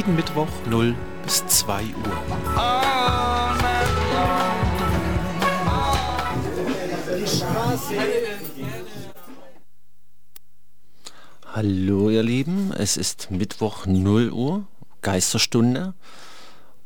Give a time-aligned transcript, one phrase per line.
[0.00, 2.22] Jeden Mittwoch 0 bis 2 Uhr.
[11.52, 14.64] Hallo ihr Lieben, es ist Mittwoch 0 Uhr,
[15.02, 15.92] Geisterstunde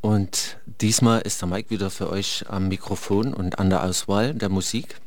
[0.01, 4.49] und diesmal ist der Mike wieder für euch am Mikrofon und an der Auswahl der
[4.49, 5.01] Musik.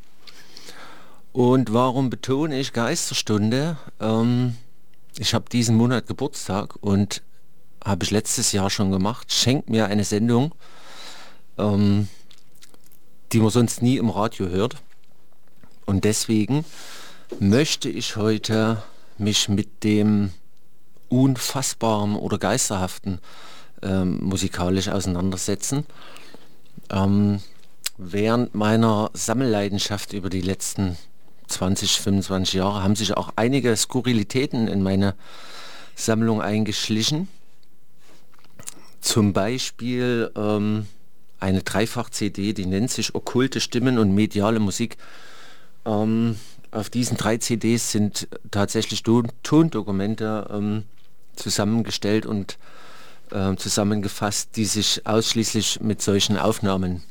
[1.34, 3.76] Und warum betone ich Geisterstunde?
[4.00, 4.56] Ähm,
[5.20, 7.22] ich habe diesen Monat Geburtstag und
[7.88, 9.32] habe ich letztes Jahr schon gemacht.
[9.32, 10.54] Schenkt mir eine Sendung,
[11.58, 12.08] ähm,
[13.32, 14.76] die man sonst nie im Radio hört.
[15.86, 16.66] Und deswegen
[17.40, 18.84] möchte ich heute
[19.18, 20.32] mich mit dem
[21.10, 23.20] unfassbaren oder geisterhaften
[23.82, 25.86] ähm, musikalisch auseinandersetzen.
[26.90, 27.40] Ähm,
[27.98, 30.98] während meiner Sammelleidenschaft über die letzten
[31.48, 35.16] 20, 25 Jahre haben sich auch einige Skurrilitäten in meine
[35.96, 37.30] Sammlung eingeschlichen.
[39.08, 40.86] Zum Beispiel ähm,
[41.40, 44.98] eine Dreifach-CD, die nennt sich Okkulte Stimmen und mediale Musik.
[45.86, 46.36] Ähm,
[46.72, 50.84] auf diesen drei CDs sind tatsächlich Ton Tondokumente ähm,
[51.38, 52.58] zusammengestellt und
[53.32, 57.02] äh, zusammengefasst, die sich ausschließlich mit solchen Aufnahmen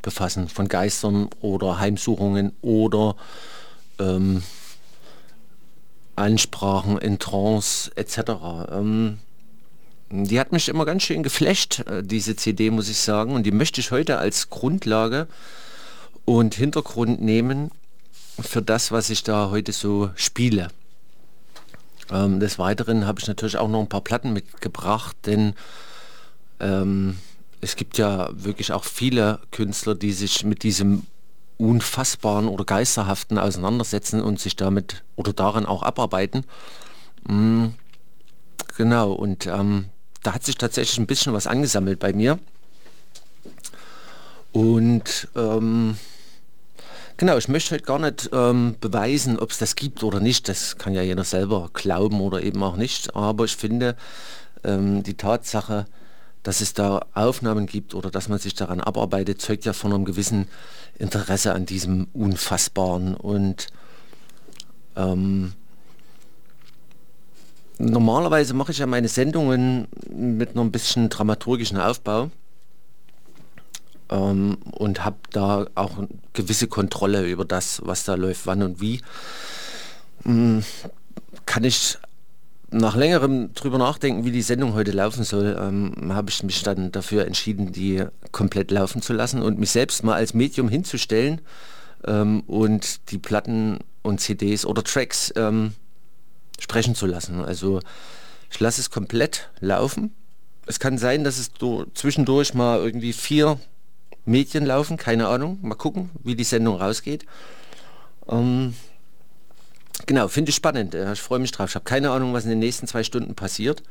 [0.00, 3.14] befassen, von Geistern oder Heimsuchungen oder
[3.98, 4.42] ähm,
[6.16, 8.70] Ansprachen in Trance etc.
[8.70, 9.18] Ähm,
[10.12, 13.34] die hat mich immer ganz schön geflasht, äh, diese CD, muss ich sagen.
[13.34, 15.26] Und die möchte ich heute als Grundlage
[16.26, 17.70] und Hintergrund nehmen
[18.38, 20.68] für das, was ich da heute so spiele.
[22.10, 25.54] Ähm, des Weiteren habe ich natürlich auch noch ein paar Platten mitgebracht, denn
[26.60, 27.16] ähm,
[27.62, 31.06] es gibt ja wirklich auch viele Künstler, die sich mit diesem
[31.56, 36.44] unfassbaren oder geisterhaften auseinandersetzen und sich damit oder daran auch abarbeiten.
[37.26, 37.68] Mm,
[38.76, 39.86] genau, und ähm,
[40.22, 42.38] da hat sich tatsächlich ein bisschen was angesammelt bei mir.
[44.52, 45.96] Und ähm,
[47.16, 50.48] genau, ich möchte heute gar nicht ähm, beweisen, ob es das gibt oder nicht.
[50.48, 53.16] Das kann ja jeder selber glauben oder eben auch nicht.
[53.16, 53.96] Aber ich finde
[54.62, 55.86] ähm, die Tatsache,
[56.42, 60.04] dass es da Aufnahmen gibt oder dass man sich daran abarbeitet, zeugt ja von einem
[60.04, 60.48] gewissen
[60.98, 63.14] Interesse an diesem Unfassbaren.
[63.14, 63.68] Und
[64.96, 65.54] ähm,
[67.82, 72.30] normalerweise mache ich ja meine Sendungen mit einem bisschen dramaturgischen Aufbau
[74.10, 75.90] ähm, und habe da auch
[76.32, 79.00] gewisse Kontrolle über das, was da läuft, wann und wie.
[80.24, 80.62] Ähm,
[81.46, 81.98] kann ich
[82.70, 86.90] nach längerem drüber nachdenken, wie die Sendung heute laufen soll, ähm, habe ich mich dann
[86.92, 91.40] dafür entschieden, die komplett laufen zu lassen und mich selbst mal als Medium hinzustellen
[92.06, 95.74] ähm, und die Platten und CDs oder Tracks ähm,
[96.62, 97.44] sprechen zu lassen.
[97.44, 97.80] Also
[98.50, 100.14] ich lasse es komplett laufen.
[100.66, 101.50] Es kann sein, dass es
[101.94, 103.58] zwischendurch mal irgendwie vier
[104.24, 105.58] Medien laufen, keine Ahnung.
[105.62, 107.26] Mal gucken, wie die Sendung rausgeht.
[108.28, 108.74] Ähm,
[110.06, 110.94] genau, finde ich spannend.
[110.94, 111.70] Ich freue mich drauf.
[111.70, 113.82] Ich habe keine Ahnung, was in den nächsten zwei Stunden passiert.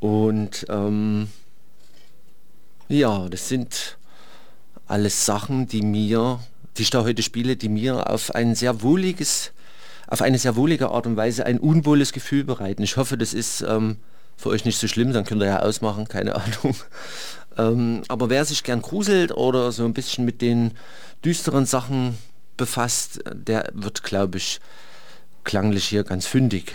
[0.00, 1.28] Und ähm,
[2.88, 3.98] ja, das sind
[4.86, 6.40] alles Sachen, die mir,
[6.78, 9.52] die ich da heute spiele, die mir auf ein sehr wohliges,
[10.08, 12.82] auf eine sehr wohlige Art und Weise ein unwohles Gefühl bereiten.
[12.82, 13.98] Ich hoffe, das ist ähm,
[14.36, 16.74] für euch nicht so schlimm, dann könnt ihr ja ausmachen, keine Ahnung.
[17.56, 20.74] Ähm, aber wer sich gern gruselt oder so ein bisschen mit den
[21.24, 22.16] düsteren Sachen
[22.56, 24.60] befasst, der wird, glaube ich,
[25.42, 26.72] klanglich hier ganz fündig.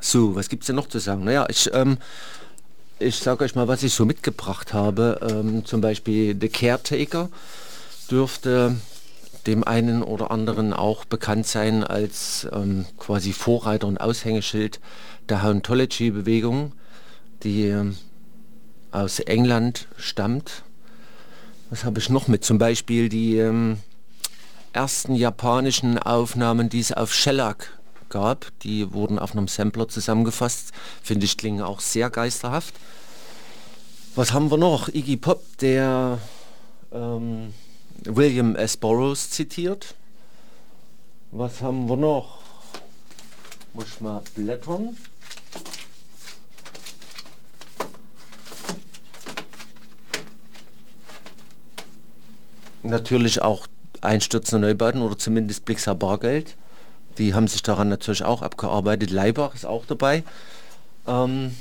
[0.00, 1.24] So, was gibt es denn noch zu sagen?
[1.24, 1.98] Naja, ich, ähm,
[3.00, 5.18] ich sage euch mal, was ich so mitgebracht habe.
[5.28, 7.28] Ähm, zum Beispiel The Caretaker
[8.08, 8.76] dürfte
[9.46, 14.80] dem einen oder anderen auch bekannt sein als ähm, quasi Vorreiter und Aushängeschild
[15.28, 16.72] der Hauntology-Bewegung,
[17.42, 17.96] die ähm,
[18.90, 20.62] aus England stammt.
[21.70, 22.44] Was habe ich noch mit?
[22.44, 23.78] Zum Beispiel die ähm,
[24.72, 27.78] ersten japanischen Aufnahmen, die es auf Shellac
[28.08, 28.46] gab.
[28.62, 30.72] Die wurden auf einem Sampler zusammengefasst.
[31.02, 32.74] Finde ich klingen auch sehr geisterhaft.
[34.14, 34.88] Was haben wir noch?
[34.88, 36.18] Iggy Pop, der
[36.92, 37.52] ähm,
[38.14, 38.76] William S.
[38.76, 39.94] Burroughs zitiert.
[41.32, 42.38] Was haben wir noch?
[43.74, 44.96] Muss ich mal blättern.
[52.82, 53.66] Natürlich auch
[54.00, 56.56] einstürzende Neubauten oder zumindest Blixer Bargeld.
[57.18, 59.10] Die haben sich daran natürlich auch abgearbeitet.
[59.10, 60.22] Leibach ist auch dabei.
[61.06, 61.56] Ähm,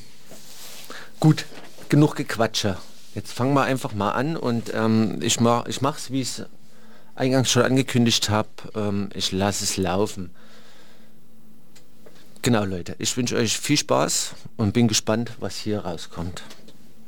[1.19, 1.45] gut,
[1.89, 2.77] genug Gequatsche.
[3.15, 6.45] Jetzt fangen wir einfach mal an und ähm, ich mache ich mach's, wie ich es
[7.15, 8.49] eingangs schon angekündigt habe.
[8.75, 10.31] Ähm, ich lasse es laufen.
[12.41, 16.43] Genau Leute, ich wünsche euch viel Spaß und bin gespannt, was hier rauskommt.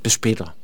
[0.02, 0.56] Bis später.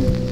[0.00, 0.29] Was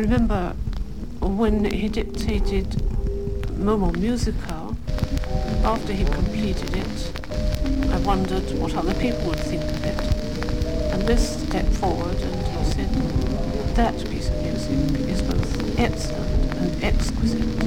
[0.00, 0.56] I remember
[1.20, 2.70] when he dictated
[3.60, 4.74] Momo Musical,
[5.62, 10.94] after he completed it, I wondered what other people would think of it.
[10.94, 12.88] And this stepped forward and he said,
[13.76, 17.62] that piece of music is both excellent and exquisite.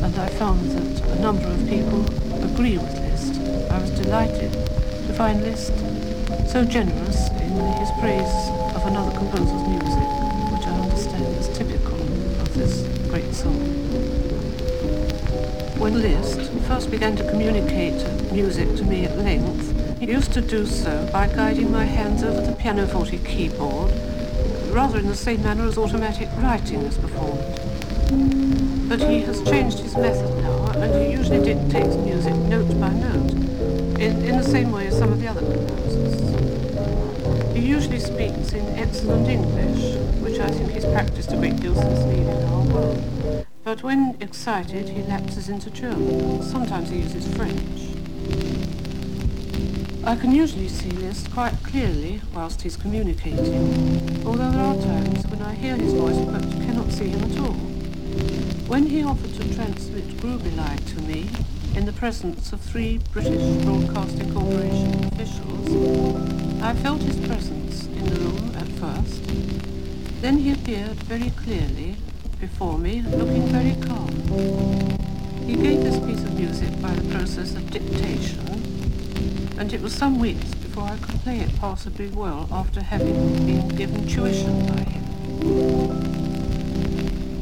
[0.00, 2.06] And I found that a number of people
[2.40, 3.34] agree with Liszt.
[3.68, 5.74] I was delighted to find Liszt
[6.48, 7.50] so generous in
[7.80, 10.27] his praise of another composer's music,
[15.88, 20.66] When Liszt first began to communicate music to me at length, he used to do
[20.66, 23.90] so by guiding my hands over the pianoforte keyboard,
[24.70, 27.40] rather in the same manner as automatic writing is performed.
[28.86, 33.32] But he has changed his method now and he usually dictates music note by note,
[33.98, 37.56] in, in the same way as some of the other composers.
[37.56, 42.04] He usually speaks in excellent English, which I think he's practiced a great deal since
[42.04, 43.17] leaving our world.
[43.78, 46.42] But when excited, he lapses into German.
[46.42, 47.94] Sometimes he uses French.
[50.04, 55.40] I can usually see Liszt quite clearly whilst he's communicating, although there are times when
[55.42, 57.54] I hear his voice but cannot see him at all.
[58.66, 61.30] When he offered to transmit Grübelei to me,
[61.76, 68.16] in the presence of three British Broadcasting Corporation officials, I felt his presence in the
[68.16, 69.22] room at first.
[70.20, 71.94] Then he appeared very clearly
[72.40, 74.08] before me, looking very calm.
[75.46, 78.46] He gave this piece of music by the process of dictation,
[79.58, 83.68] and it was some weeks before I could play it passably well after having been
[83.68, 85.04] given tuition by him.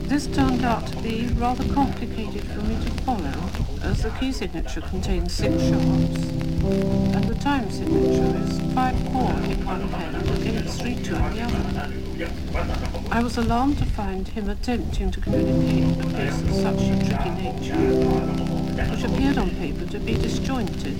[0.09, 3.50] This turned out to be rather complicated for me to follow,
[3.83, 6.31] as the key signature contains six sharps,
[7.15, 11.43] and the time signature is five chord in one hand against three two in the
[11.43, 11.96] other.
[12.19, 17.29] I was alarmed to find him attempting to communicate a piece of such a tricky
[17.29, 17.77] nature,
[18.91, 20.97] which appeared on paper to be disjointed.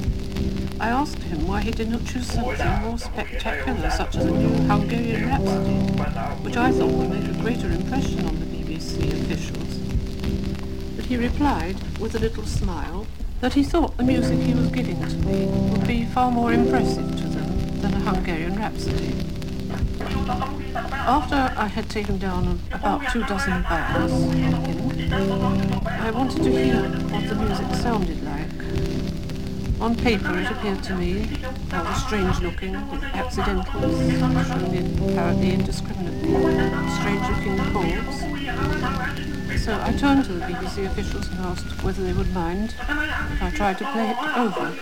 [0.79, 4.63] I asked him why he did not choose something more spectacular, such as a new
[4.69, 5.77] Hungarian Rhapsody,
[6.45, 9.79] which I thought would make a greater impression on the BBC officials.
[10.97, 13.07] But he replied, with a little smile,
[13.41, 17.09] that he thought the music he was giving to me would be far more impressive
[17.17, 19.36] to them than a Hungarian Rhapsody.
[20.28, 24.12] After I had taken down about two dozen bars
[26.02, 28.50] I wanted to hear what the music sounded like.
[29.80, 31.28] On paper it appeared to me
[31.71, 36.35] rather strange looking, with accidentals apparently indiscriminately,
[36.99, 39.36] strange looking chords.
[39.57, 43.51] So I turned to the BBC officials and asked whether they would mind if I
[43.51, 44.73] tried to play it over.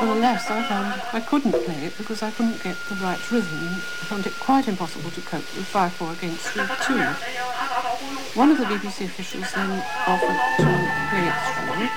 [0.00, 3.74] Well, alas, I found I couldn't play it because I couldn't get the right rhythm.
[3.74, 8.36] I found it quite impossible to cope with 5-4 against 3-2.
[8.36, 10.70] One of the BBC officials then offered to
[11.10, 11.88] play it through,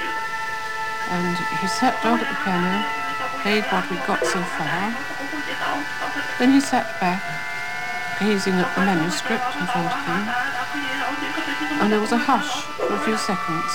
[1.11, 2.85] and he sat down at the piano,
[3.43, 4.95] played what we'd got so far.
[6.39, 7.21] Then he sat back,
[8.19, 10.21] gazing at the manuscript in front of him,
[11.81, 13.71] and there was a hush for a few seconds,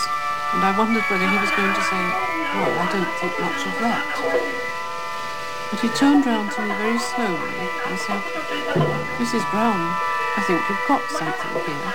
[0.54, 2.02] and I wondered whether he was going to say,
[2.58, 4.02] well, I don't think much of that.
[5.70, 8.22] But he turned round to me very slowly and said,
[9.22, 9.46] Mrs.
[9.54, 9.78] Brown,
[10.36, 11.92] I think you've got something here.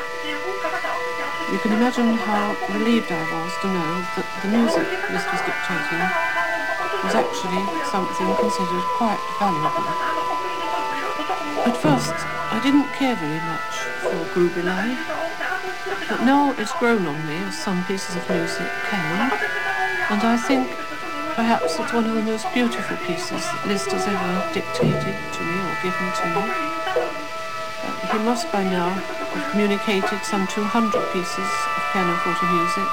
[1.51, 6.03] You can imagine how relieved I was to know that the music Liszt was dictating
[7.03, 10.16] was actually something considered quite valuable.
[11.67, 14.95] At first, I didn't care very much for Grübelei,
[16.07, 19.27] but now it's grown on me as some pieces of music can,
[20.07, 20.71] and I think
[21.35, 25.59] perhaps it's one of the most beautiful pieces that Liszt has ever dictated to me
[25.59, 26.43] or given to me.
[27.83, 30.71] Uh, he must by now have communicated some 200
[31.11, 32.87] pieces of pianoforte music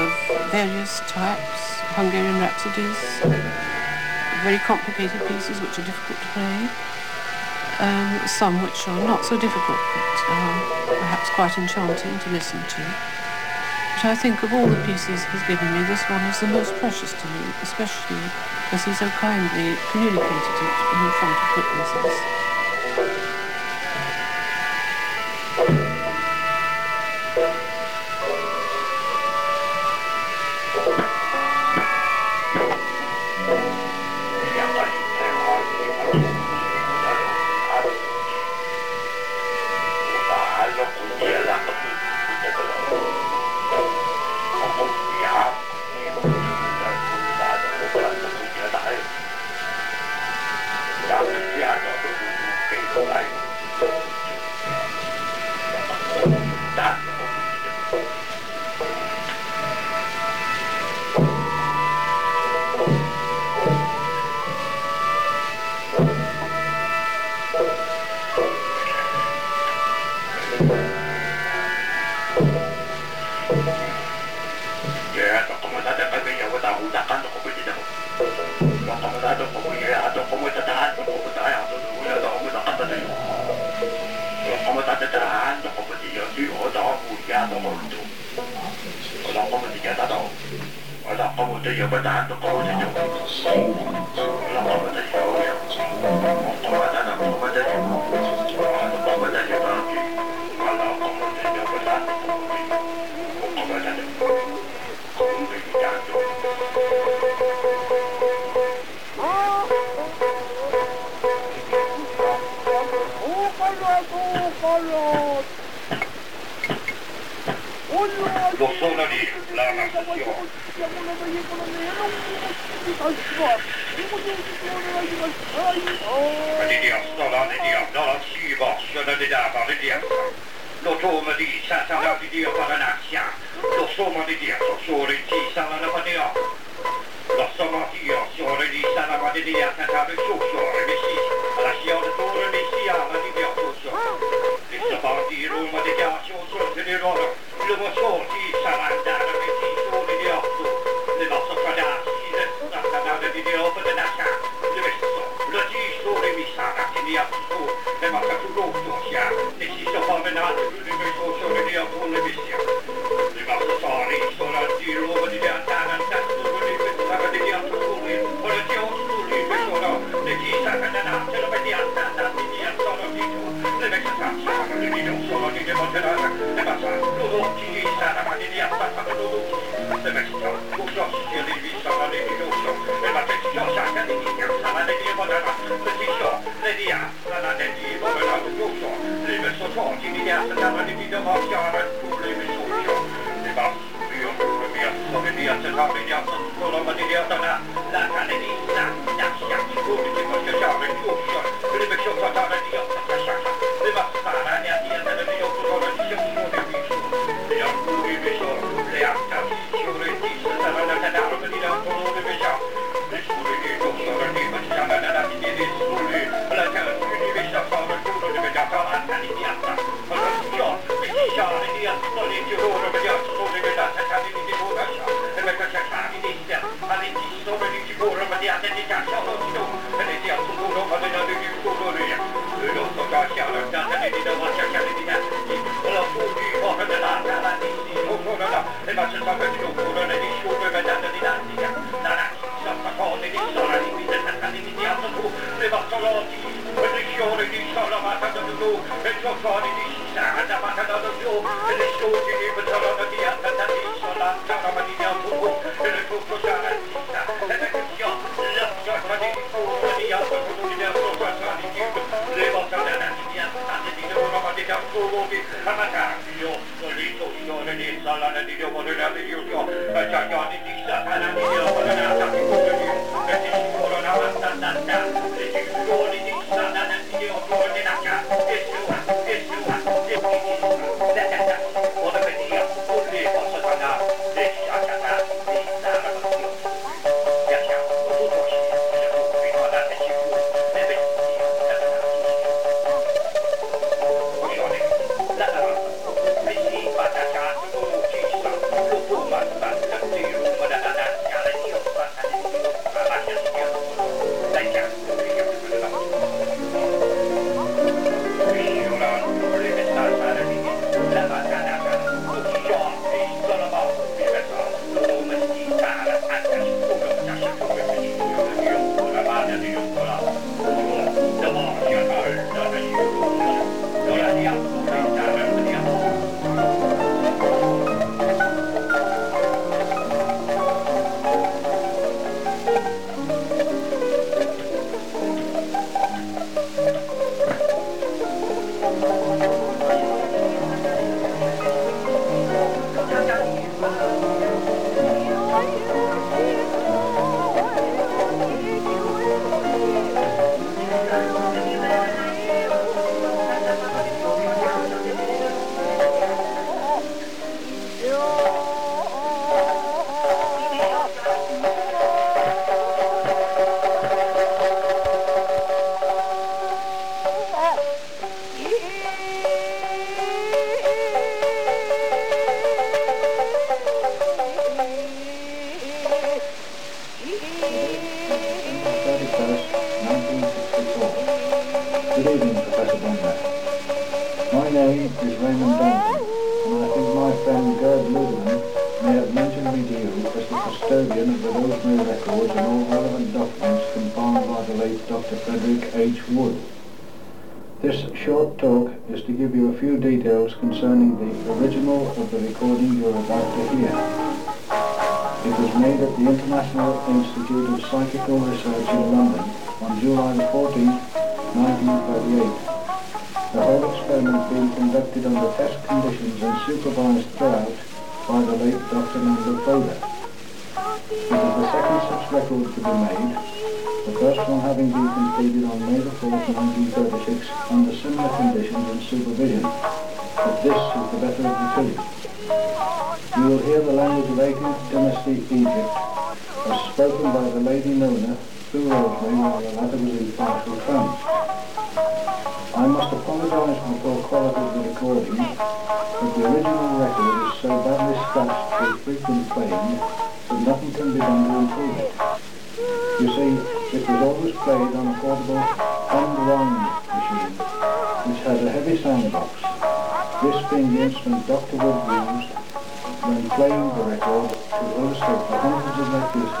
[0.00, 0.08] of
[0.48, 2.96] various types, Hungarian rhapsodies,
[4.40, 6.64] very complicated pieces which are difficult to play,
[7.80, 10.54] um, some which are not so difficult but are
[11.00, 12.82] perhaps quite enchanting to listen to.
[13.96, 16.72] But I think of all the pieces he's given me, this one is the most
[16.76, 18.20] precious to me, especially
[18.68, 22.49] because he so kindly communicated it in front of witnesses.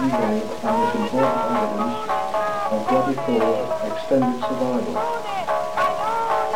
[0.00, 2.00] On this important evidence
[2.72, 3.36] of what he
[3.92, 4.96] extended survival.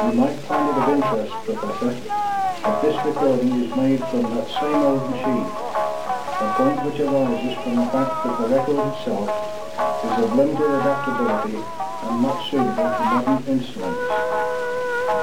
[0.01, 4.81] You might find it of interest, Professor, that this recording is made from that same
[4.81, 10.37] old machine, a point which arises from the fact that the record itself is of
[10.37, 14.09] limited adaptability and not suitable for modern instruments.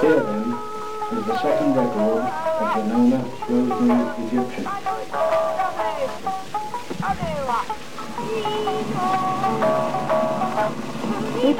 [0.02, 0.46] Here then
[1.18, 5.01] is the second record of the Nona Rosemary Egyptian.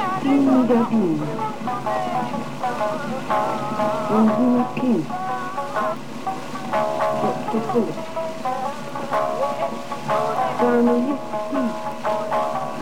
[0.02, 1.18] Fifteen dozen.
[4.10, 4.28] One
[4.74, 5.02] king.
[7.22, 7.60] Dr.
[7.70, 7.98] Philip.
[10.58, 11.14] Family
[11.50, 11.78] peace.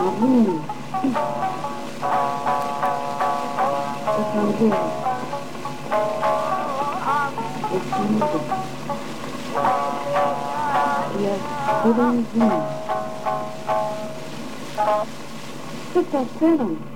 [0.01, 0.57] Abuni.
[1.01, 1.23] Peace.
[4.21, 4.91] Evangelium.
[7.77, 8.47] Equilibrium.
[11.21, 11.43] Yes,
[11.83, 12.61] hidden dream.
[15.93, 16.73] Sister Seven.
[16.81, 16.90] Yes,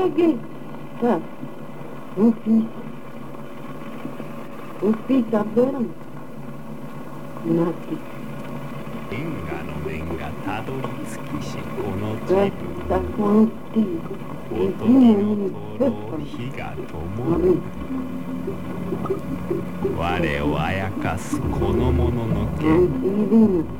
[0.00, 0.32] かげ
[1.02, 1.20] さ、
[2.16, 2.66] 大きい、
[4.82, 5.72] 大きい食べる
[7.54, 8.00] なき。
[9.10, 11.62] 天下の面がたどり着きし、こ
[12.00, 12.30] の地。
[16.24, 17.60] 火がともる。
[19.98, 23.79] 我をあやかすこの者の剣。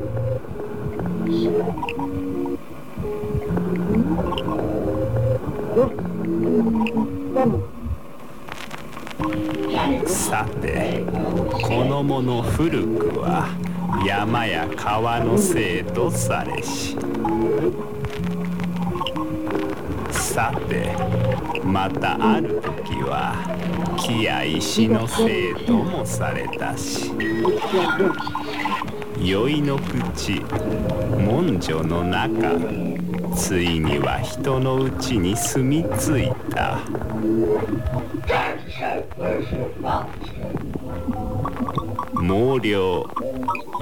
[12.21, 13.47] この古くは
[14.05, 16.95] 山や川の生とされし。
[20.11, 20.95] さて
[21.63, 23.33] またある時は
[23.97, 27.11] 木や石の生ともされたし。
[29.19, 30.41] 酔いの口
[31.25, 32.51] 文書の中
[33.35, 36.81] ついには人のうちに住み着いた。
[42.31, 43.05] 毛量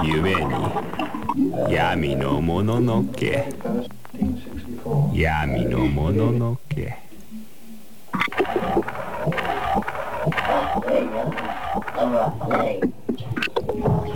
[0.04, 3.48] ゆえに闇のもののけ。
[4.16, 5.16] 1864.
[5.16, 6.98] 闇のもののけ。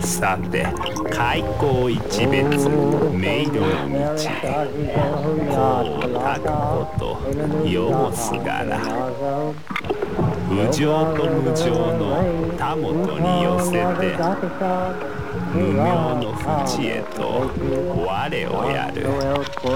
[0.00, 0.66] さて
[1.12, 2.68] 開口一別
[3.12, 4.66] 明度の道へ。
[5.48, 5.54] こ
[6.08, 7.04] うたくこと
[7.68, 8.80] よもすがら
[10.54, 11.64] 無常と無常
[11.98, 14.16] のたもとに寄せて
[15.52, 15.82] 無名
[16.14, 17.50] の淵へと
[18.06, 19.02] 我をやる。
[19.02, 19.68] 毛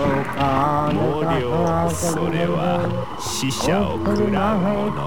[1.41, 2.57] 量それは
[3.19, 4.99] 死者を喰らうもの。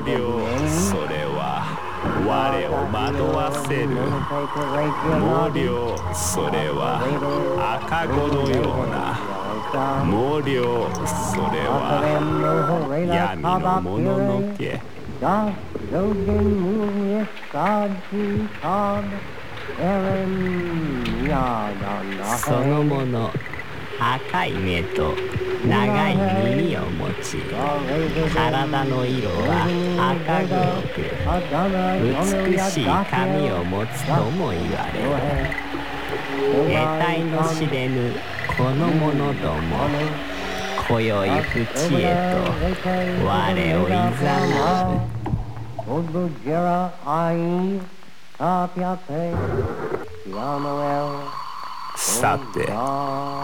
[0.00, 0.14] 毛量
[0.68, 1.66] それは
[2.24, 2.30] 我
[2.68, 2.98] を惑
[3.36, 3.88] わせる。
[5.10, 7.02] 毛量それは
[7.82, 9.39] 赤子のような
[9.72, 12.02] 毛量それは
[13.06, 14.04] 闇のもの
[14.40, 14.80] のけ。
[15.20, 15.52] Das
[22.38, 23.30] そのもの
[23.98, 25.14] 赤い目と
[25.66, 26.16] 長い
[26.56, 27.36] 耳を持ち
[28.34, 29.66] 体の色は
[30.16, 30.58] 赤黒
[30.94, 30.98] く
[32.48, 35.10] 美しい髪を持つとも言われる。
[36.50, 38.14] 得体の知れぬ
[38.60, 39.88] この者ども
[40.86, 43.30] 今宵淵へと我
[43.76, 45.00] をいざな。
[45.86, 46.04] う
[51.96, 52.66] さて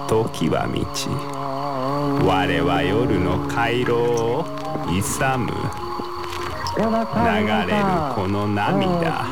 [0.06, 4.44] 時は満ち我は夜の回廊を
[4.92, 5.50] 勇む。
[6.76, 7.82] 流れる
[8.14, 9.24] この涙。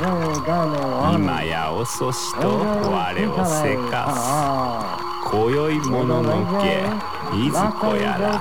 [1.15, 5.04] 今や遅しと我をせかす。
[5.35, 6.85] 今宵もののけ
[7.37, 8.39] いずこやら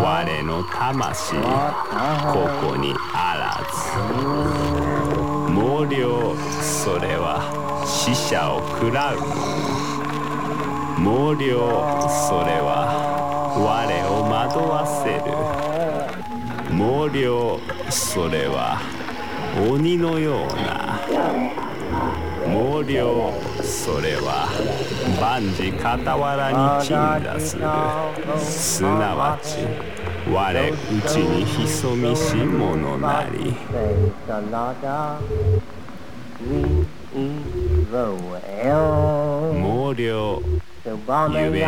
[0.00, 1.42] 我の魂こ
[2.66, 3.74] こにあらず。
[5.52, 7.42] 毛量それは
[7.86, 9.26] 死者を喰らうも
[10.96, 11.34] の。
[11.34, 11.58] 毛量
[12.08, 12.72] それは
[13.58, 13.62] 我
[14.08, 15.24] を惑わせる。
[16.70, 18.80] 毛量それは
[19.68, 21.73] 鬼のような。
[22.54, 24.46] 毛量それは
[25.20, 27.62] 万事傍らに鎮座する。
[28.38, 29.66] すなわち
[30.32, 33.52] 我うちに潜みし者なり。
[39.52, 40.40] 毛量
[41.32, 41.66] ゆえ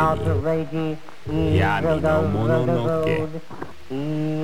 [1.26, 3.26] に闇のもののけ。
[3.88, 3.94] I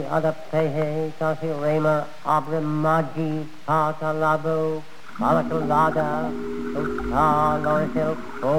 [0.09, 4.83] adaptehe kasirema abremaji patalabo
[5.21, 6.33] malakalada
[6.77, 8.55] utalorsil ko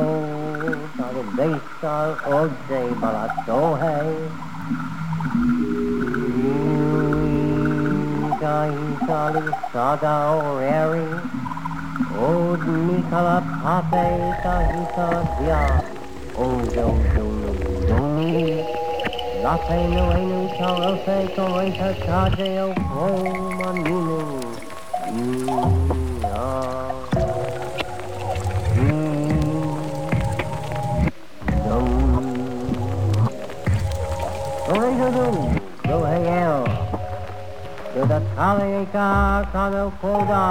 [0.98, 3.98] talibesar ode balatohe
[9.08, 11.08] Sali sada oreri
[12.16, 14.06] Od Nikala Pape
[14.44, 15.63] Tahita Dia
[16.39, 17.52] Odo Dunu
[17.88, 18.63] Duni
[19.44, 23.08] Lape Nuenu Charose Koreta Taje O
[23.60, 24.20] Maninu
[34.67, 35.27] Koreta Du
[35.88, 36.63] Do Hegel
[37.93, 39.08] Do Da Kaleka
[39.51, 40.45] Kano Koda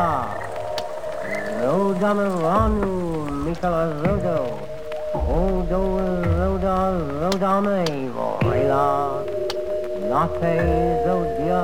[1.61, 2.93] Rodameranu
[3.45, 4.39] Mikola Rodo
[5.15, 5.81] Odo
[6.39, 6.77] Roda
[7.21, 8.87] Rodame Vorela
[10.11, 10.55] Latte
[11.05, 11.63] Zodia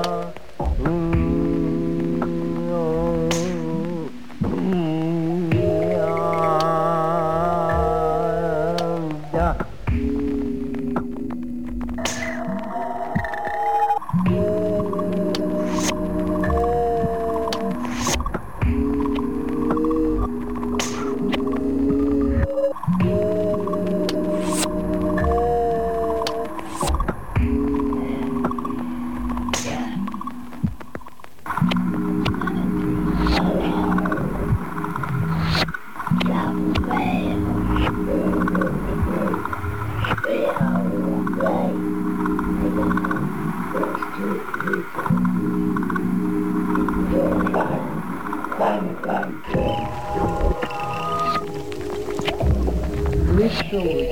[53.71, 54.08] shoulder.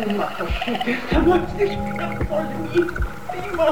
[0.00, 0.32] Selma,
[1.12, 2.86] eu vou te deixar sozinha,
[3.30, 3.68] Selma,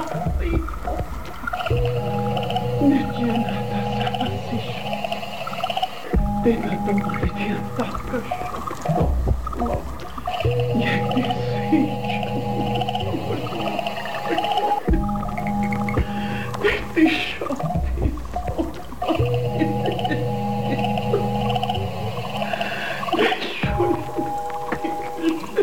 [2.82, 4.90] Mediana da Sapacista,
[6.44, 8.18] tenha dor de ataca,
[9.56, 9.76] chocó,
[10.44, 11.96] e episídio.
[16.62, 18.08] Este choque,
[23.16, 25.57] Deixa eu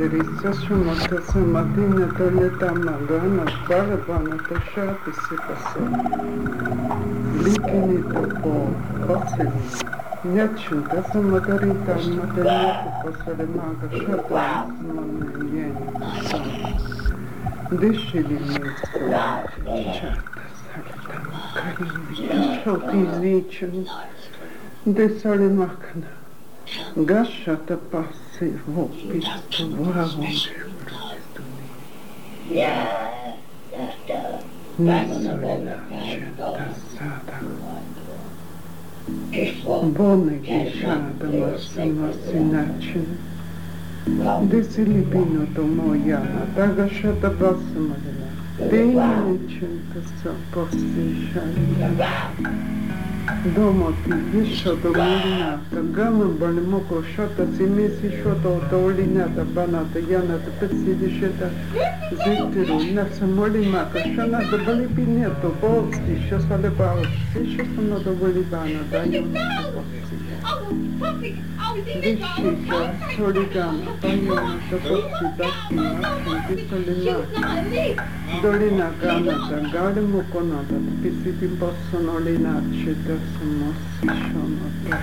[0.00, 5.80] drapaterisa šumata samatina toļetā magana, barabana tašāti sipase.
[7.44, 8.54] Likini to po
[9.04, 9.62] paceli.
[10.24, 15.86] Ņačunta samadarītā materiātu pasare maga šatā smanē jēņu.
[17.84, 19.04] Dešili mīstu,
[20.00, 22.12] čata saritama karini,
[22.64, 23.82] šautī zīčani.
[28.40, 29.24] се вопит,
[29.60, 31.66] говора Божия пред думи.
[34.78, 37.38] Не иначе тазата.
[39.82, 41.52] Боне гишадама.
[44.42, 46.22] Де си любиното моя,
[46.56, 47.94] тагашата басама
[48.70, 52.06] Де иначе таза постишадама.
[53.44, 57.66] дома пиздишата мулината, гана бальмоко шота, что
[58.02, 61.50] то, шота от олинята, баната, яната, петсидишета,
[62.10, 68.42] зиктиру, наца молимака, шана да бали пинето, болсти, что лебао, все что надо да бали
[68.42, 70.29] бана, да юна, болсти.
[72.00, 75.48] Vescica, origami, pannamata, pochita,
[76.46, 77.16] pistolina,
[78.40, 84.98] dolina ganata, gare muconata, pisiti possono le nascite, sono scionata.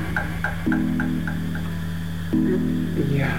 [3.11, 3.31] Ia,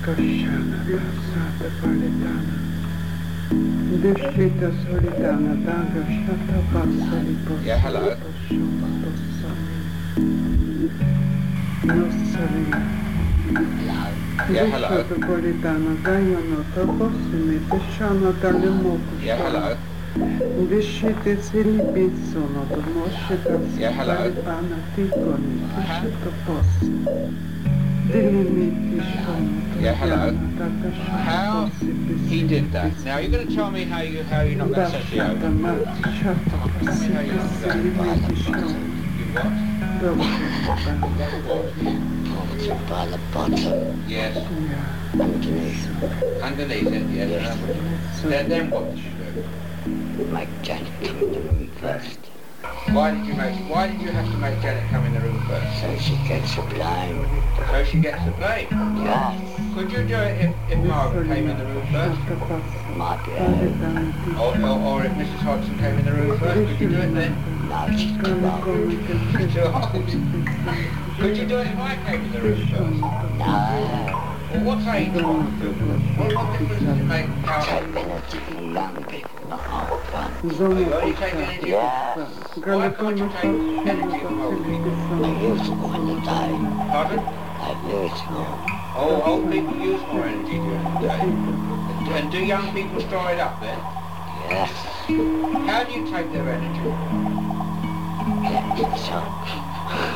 [0.00, 2.64] casciana, passata, paletana.
[4.00, 8.74] Descita solitana, daga, sciata, passa, riposa, riposa,
[10.88, 11.15] riposa.
[11.86, 14.08] Deshita Solitana Daga Shata Basali Yeah, hello.
[14.48, 15.04] Yeah, hello.
[15.04, 19.76] Deshita Politana Gayano Taposimi Deshana Dalimuku Yeah, hello.
[20.68, 24.34] Dishite silibi sono do moshe da Yeah, hello.
[24.46, 26.66] Ana tikoni dishite pos.
[28.10, 29.80] Dilimiti shono.
[29.80, 30.32] Yeah, hello.
[31.24, 31.66] How
[32.28, 32.92] he did that.
[33.04, 35.34] Now you're going to tell me how you how you knocked that settee over.
[35.38, 35.84] Da mat
[36.18, 37.76] chato Tell me how you knocked that.
[37.76, 38.68] silimiti shono.
[39.18, 39.85] You what?
[42.88, 44.36] By the bottom Yes.
[45.14, 45.88] underneath.
[46.42, 47.06] Underneath it.
[47.10, 47.58] Yes.
[48.22, 50.24] Then then what did you do?
[50.32, 52.25] Make Janet come in the room first.
[52.92, 53.54] Why did you make?
[53.68, 55.80] Why did you have to make Janet come in the room first?
[55.80, 57.26] So she gets a blame.
[57.56, 58.68] So she gets the blame.
[59.02, 59.74] Yes.
[59.74, 62.20] Could you do it if, if Margaret came in the room first?
[62.96, 64.40] Might be able.
[64.40, 65.38] Or, or, or if Mrs.
[65.40, 66.70] Hodgson came in the room first?
[66.70, 67.68] Could you do it then?
[67.68, 68.90] No, she's too old.
[69.32, 69.92] She's too old.
[71.18, 73.00] Could you do it if I came in the room first?
[73.38, 74.35] No.
[74.52, 75.10] Well, what age?
[75.10, 80.60] What, what difference does it make how Take energy from young people, not old ones.
[80.60, 82.30] Oh, you only take energy Yes.
[82.62, 84.92] Why can't you take energy from old people?
[85.18, 86.50] They use it all in the day.
[86.94, 87.18] Pardon?
[87.58, 88.66] They use it all.
[88.94, 91.20] Oh, old people use more energy during the day.
[91.20, 93.78] And, and do young people store it up then?
[94.48, 94.70] Yes.
[95.66, 96.94] How do you take their energy?
[98.46, 99.26] Electric shock.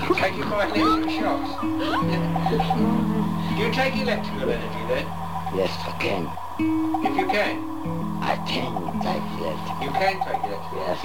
[0.09, 1.51] You take it by electric shocks.
[3.61, 5.05] you take electrical energy then?
[5.55, 6.25] Yes, I can.
[7.05, 7.61] If you can.
[8.23, 8.73] I can
[9.05, 9.83] take electric.
[9.83, 10.99] You can take electrical Yes.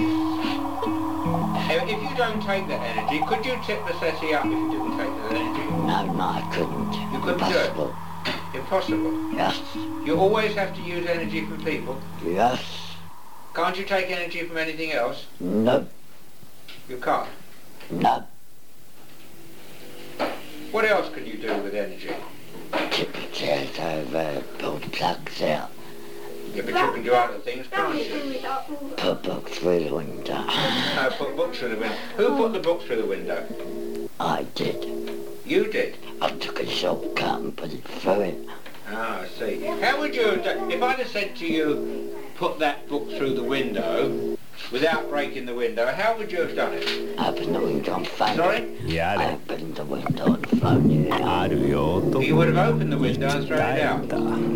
[1.68, 4.96] If you don't take that energy, could you tip the settee up if you didn't
[4.96, 5.70] take that energy?
[5.70, 6.92] No, no, I couldn't.
[7.12, 7.68] You couldn't do it?
[7.68, 7.94] Impossible.
[8.54, 9.32] Impossible.
[9.34, 9.60] Yes.
[10.06, 12.00] You always have to use energy from people.
[12.24, 12.64] Yes.
[13.54, 15.26] Can't you take energy from anything else?
[15.40, 15.86] No.
[16.88, 17.28] You can't.
[17.90, 18.24] No.
[20.70, 22.14] What else can you do with energy?
[22.90, 25.70] Tip the chairs over, pull the plugs out,
[26.54, 28.40] Yeah, but you can do other things, can't you?
[28.96, 30.44] put books through the window.
[30.46, 31.96] No, put books through the window.
[32.16, 34.08] Who put the books through the window?
[34.18, 34.84] I did.
[35.44, 35.96] You did.
[36.20, 38.48] I took a shortcut and put it through it.
[38.88, 39.60] Ah, I see.
[39.60, 43.34] How would you have done, if I'd have said to you, put that book through
[43.34, 44.38] the window,
[44.71, 46.85] without breaking the window, how would you have done it?
[47.19, 48.57] Open the window and phone Sorry?
[48.57, 48.93] it.
[48.93, 51.13] やれ Open the window and phone it.
[51.23, 54.07] あるよと You would have opened the window and thrown it out.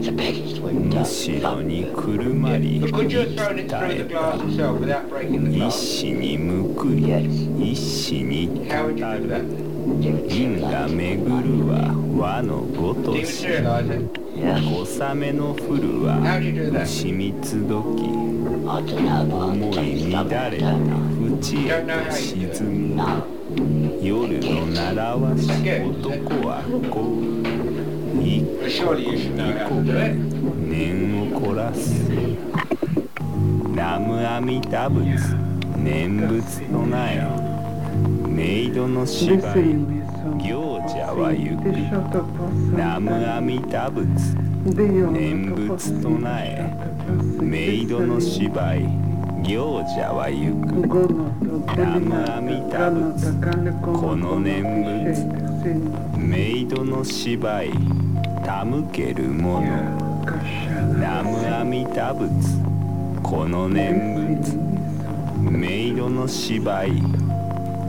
[0.04, 1.02] The biggest window.
[1.02, 4.46] 後ろに車に But 吹 could you き have thrown it 絶 through the え glass た
[4.46, 5.72] itself without breaking the 一 glass?
[5.72, 9.66] 死にむくり一死に How would you た do る that?
[10.34, 14.29] 因果巡るは和のごとし Dematerialise it?
[14.41, 16.39] 小雨の降るは
[16.83, 18.03] 牛蜜時
[19.31, 20.11] 思い。
[20.11, 22.49] 乱れた淵へ沈
[22.97, 23.03] む
[24.03, 28.43] 夜の習わし男はこう一
[28.81, 29.29] 刻一
[29.85, 30.15] で
[30.57, 32.11] 念を凝らす
[33.77, 35.37] ラムアミ陀仏
[35.77, 37.21] 念仏のなえ
[38.27, 40.10] メイドの芝居。
[40.43, 41.69] 行者は行く
[42.71, 44.07] 南無阿弥陀仏。
[45.13, 46.75] 念仏唱え。
[47.41, 48.89] メイドの芝居。
[49.43, 51.09] 行者は行く。
[51.77, 53.33] 南無阿弥陀仏。
[53.83, 54.63] この念
[55.05, 55.27] 仏。
[56.17, 57.73] メイドの芝居。
[58.43, 59.67] 手向けるもの
[60.95, 62.63] 南無阿弥陀仏。
[63.23, 64.57] この念仏。
[65.51, 67.03] メイドの芝居。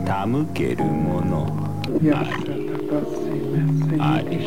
[0.06, 1.61] 手向けるもの
[1.92, 2.12] あり
[4.00, 4.42] あり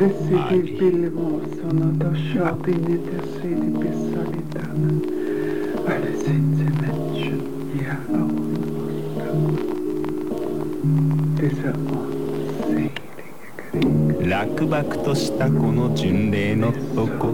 [0.00, 4.92] Decidi bilimosono do shopini decidi bisolitana.
[5.86, 7.40] Alle sind sie Menschen,
[7.84, 8.32] ja auch
[11.36, 12.92] Dieser unselige
[13.72, 14.26] Krieg.
[14.26, 17.28] 落幕としたこの巡礼のとこ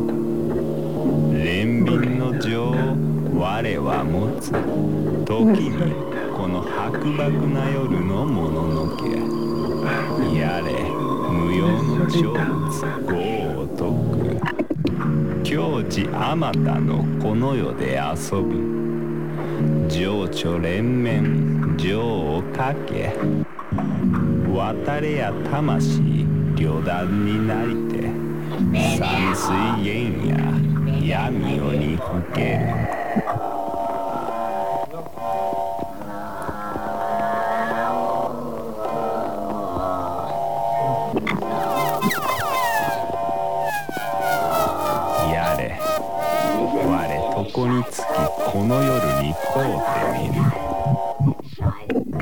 [1.32, 2.74] 憐憫の情を
[3.38, 4.50] 我は持つ
[5.24, 6.15] 時に
[6.46, 9.02] この白濁な夜のもののけ。
[10.38, 10.74] やれ
[11.28, 13.18] 無用の成仏業
[13.62, 23.16] を解く境地あまたのこの世で遊ぶ情緒連綿情をかけ。
[24.48, 26.24] 渡れや魂
[26.54, 28.06] 旅団になりて。
[28.96, 30.28] 山水源
[31.08, 33.55] や闇夜にふける。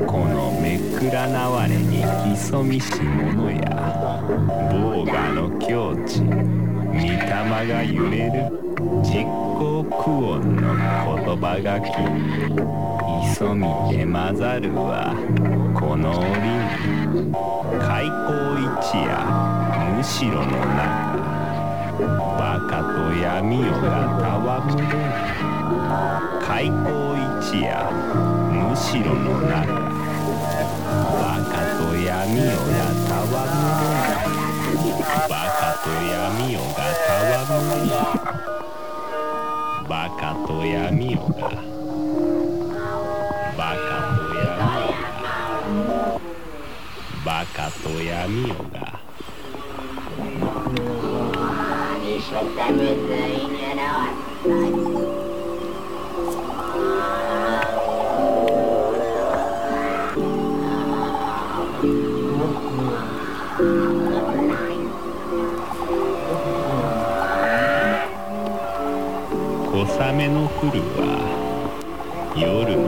[0.07, 2.03] このめくらなわれに
[2.35, 4.23] 潜みし者や
[4.71, 6.31] 防我の境地御
[6.93, 7.27] 霊
[7.67, 8.65] が揺れる
[9.03, 10.75] 実行苦音の
[11.25, 11.91] 言葉がき
[13.35, 15.15] 潜みて混ざるは
[15.73, 16.29] この折
[17.21, 17.33] に
[17.79, 19.11] 開口一夜
[19.95, 21.15] むしろの中
[22.37, 24.85] バカと闇夜がたわむれ
[26.45, 27.14] 開口
[27.45, 29.53] 一夜むしろの中。
[31.13, 32.57] バカと闇夜が
[33.07, 33.69] たわむ
[35.29, 36.81] バカと闇夜が。
[37.05, 37.85] たわむ
[39.87, 41.53] バカと闇夜が。
[43.55, 46.09] バカと闇夜が。
[47.23, 48.75] バカと闇夜が。
[54.65, 55.24] 小
[70.25, 72.84] 雨の降るは夜の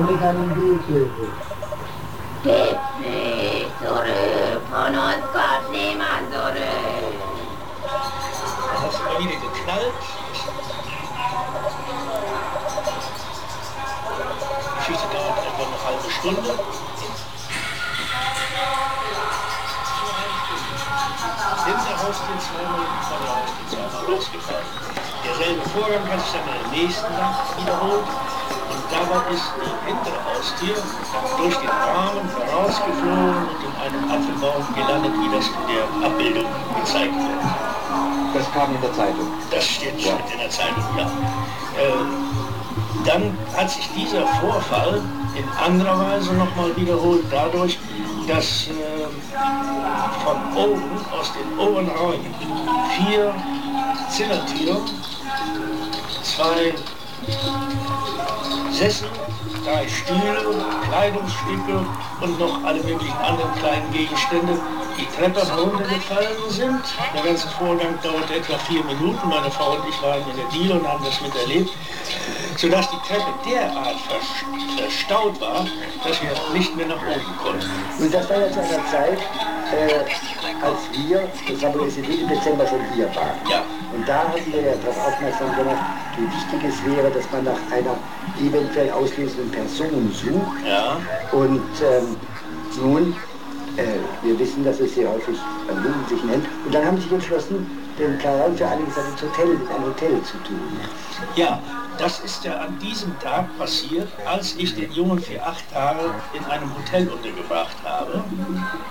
[0.00, 1.16] समीकरण दिए zurück,
[4.70, 6.56] von uns kommt niemand zurück.
[8.82, 9.98] Hast du mal wieder geknallt?
[14.64, 16.50] Die Geschichte dauert etwa eine halbe Stunde.
[21.66, 23.34] Nimm daraus den zweimal von der
[24.16, 24.68] Ausgezahlt.
[25.24, 28.08] Derselbe Vorgang hat sich dann in der nächsten Nacht wiederholt.
[29.10, 30.76] Dabei ist die hintere Haustür
[31.36, 36.46] durch den Rahmen vorausgeflogen und in einem Apfelbaum gelandet, wie das in der Abbildung
[36.78, 38.34] gezeigt wird.
[38.34, 39.26] Das kam in der Zeitung.
[39.50, 41.06] Das steht, steht in der Zeitung, ja.
[41.06, 45.02] Äh, dann hat sich dieser Vorfall
[45.34, 47.80] in anderer Weise nochmal wiederholt, dadurch,
[48.28, 49.08] dass äh,
[50.24, 50.82] von oben,
[51.18, 52.32] aus den oberen Räumen,
[52.96, 53.34] vier
[54.08, 54.82] Zillertüren,
[56.22, 56.74] zwei
[58.80, 59.08] Sessel,
[59.62, 60.56] drei Stühle,
[60.88, 61.84] Kleidungsstücke
[62.22, 64.58] und noch alle möglichen anderen kleinen Gegenstände
[64.96, 66.80] die Treppe heruntergefallen sind.
[67.14, 69.28] Der ganze Vorgang dauerte etwa vier Minuten.
[69.28, 71.68] Meine Frau und ich waren in der Diele und haben das miterlebt,
[72.56, 73.96] sodass die Treppe derart
[74.78, 75.66] verstaut war,
[76.02, 77.70] dass wir nicht mehr nach oben konnten.
[78.02, 79.18] Und das war ja zu einer Zeit,
[79.76, 83.36] äh, als wir, das haben wir im Dezember schon hier waren.
[83.50, 83.62] Ja.
[83.94, 85.84] Und da hatten wir ja darauf aufmerksam gemacht,
[86.16, 87.96] wie wichtig es wäre, dass man nach einer
[88.40, 90.66] eventuell auslösenden Person sucht.
[90.66, 90.96] Ja.
[91.32, 92.16] Und ähm,
[92.80, 93.14] nun,
[93.76, 95.38] äh, wir wissen, dass es sehr häufig
[95.68, 96.46] Lumpen sich nennt.
[96.64, 97.66] Und dann haben sie sich entschlossen,
[97.98, 100.60] den Karl für einige Zeit ins Hotel, in ein Hotel zu tun.
[101.36, 101.60] Ja,
[102.00, 106.00] das ist ja an diesem Tag passiert, als ich den Jungen für acht Tage
[106.32, 108.24] in einem Hotel untergebracht habe.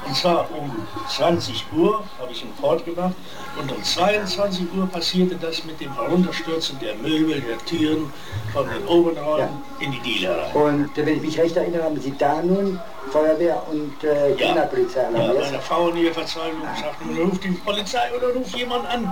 [0.05, 0.71] Und zwar um
[1.09, 3.15] 20 Uhr habe ich ihn fortgebracht
[3.59, 8.13] und um 22 Uhr passierte das mit dem Herunterstürzen der Möbel, der Türen
[8.53, 10.51] von den oberen Räumen in die Diele rein.
[10.53, 12.79] Und äh, wenn ich mich recht erinnere, haben Sie da nun
[13.11, 15.45] Feuerwehr und äh, Kriminalpolizei Ja, alarmiert.
[15.45, 19.11] meine Frau in ihrer Verzweiflung sagt, nun ruft die Polizei oder ruft jemand an.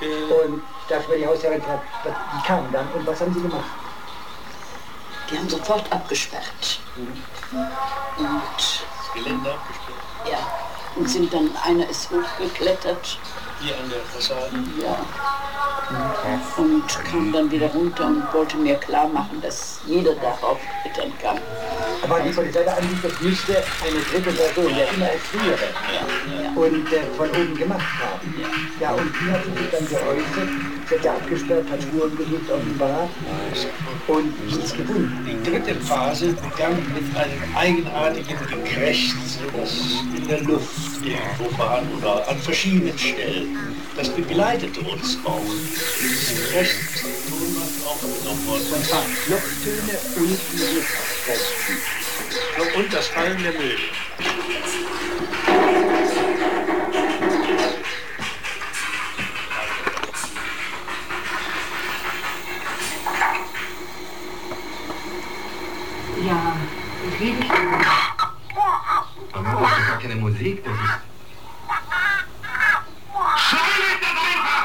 [0.00, 3.64] Und darf mir die Hausherrin fragen, die kamen dann und was haben Sie gemacht?
[5.30, 6.80] Die haben sofort abgesperrt.
[6.96, 8.26] Und
[8.56, 10.30] Das Geländer abgesperrt.
[10.30, 10.38] ja,
[10.96, 13.18] und sind dann, einer ist hochgeklettert,
[13.64, 14.50] Hier an der Fassade.
[14.82, 14.98] ja,
[16.58, 21.38] und kam dann wieder runter und wollte mir klar machen, dass jeder darauf klettern kann.
[22.02, 26.92] Aber die Polizei der Ansicht, das müsste eine dritte Person, der immer als frühere, und
[26.92, 28.34] äh, von oben gemacht haben.
[28.80, 30.48] Ja, und die hat sich dann geäußert,
[31.02, 33.08] ja abgesperrt, hat Spuren gesucht offenbar
[34.06, 35.26] und nichts gefunden.
[35.26, 39.16] Die dritte Phase begann mit einem eigenartigen Gekrächze,
[39.56, 39.72] das
[40.16, 40.68] in der Luft
[41.02, 41.82] irgendwo war,
[42.28, 43.56] an verschiedenen Stellen.
[43.96, 45.40] Das begleitete uns auch.
[46.00, 48.72] Dieses Gekrächze Tonband aufgenommen worden.
[48.74, 50.84] Und zwar Klopftöne und dieses
[51.24, 51.76] Krächzen.
[52.76, 53.78] Und das Fallen der Möbel.
[66.26, 66.56] Ja,
[67.20, 67.78] rede ich über.
[69.32, 70.80] Aber das ist gar keine Musik, das ist...
[73.36, 74.64] Schreien ist das einfach!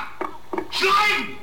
[0.72, 1.38] Schreien!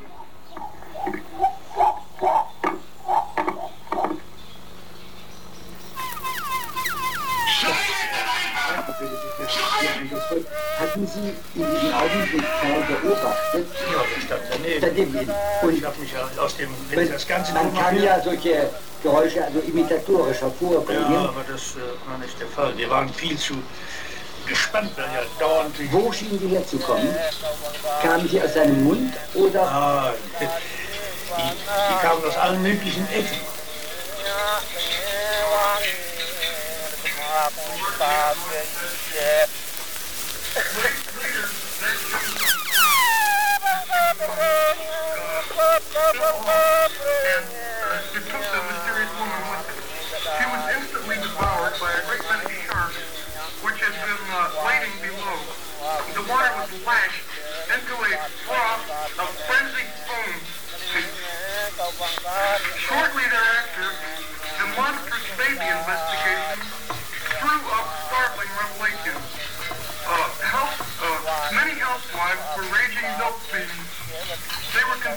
[10.79, 13.67] Hatten Sie in diesem Augenblick Karl beobachtet?
[13.93, 14.81] Ja, der stand daneben.
[14.81, 15.31] Daneben.
[15.63, 18.71] Und Ich habe mich ja aus dem, ich das Ganze man kann ja solche
[19.07, 21.13] Geräusche also imitatorisch hervorbringen.
[21.13, 22.77] Ja, aber das äh, war nicht der Fall.
[22.77, 23.55] Wir waren viel zu
[24.49, 25.77] gespannt, weil ja dauernd...
[25.93, 27.15] Wo schienen Sie herzukommen?
[28.03, 29.63] Kamen Sie aus seinem Mund oder?
[29.63, 33.41] Ah, die, die kamen aus allen möglichen Ecken.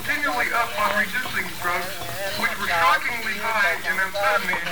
[0.09, 1.93] continually up on reducing drugs,
[2.41, 4.65] which were shockingly high in amphetamine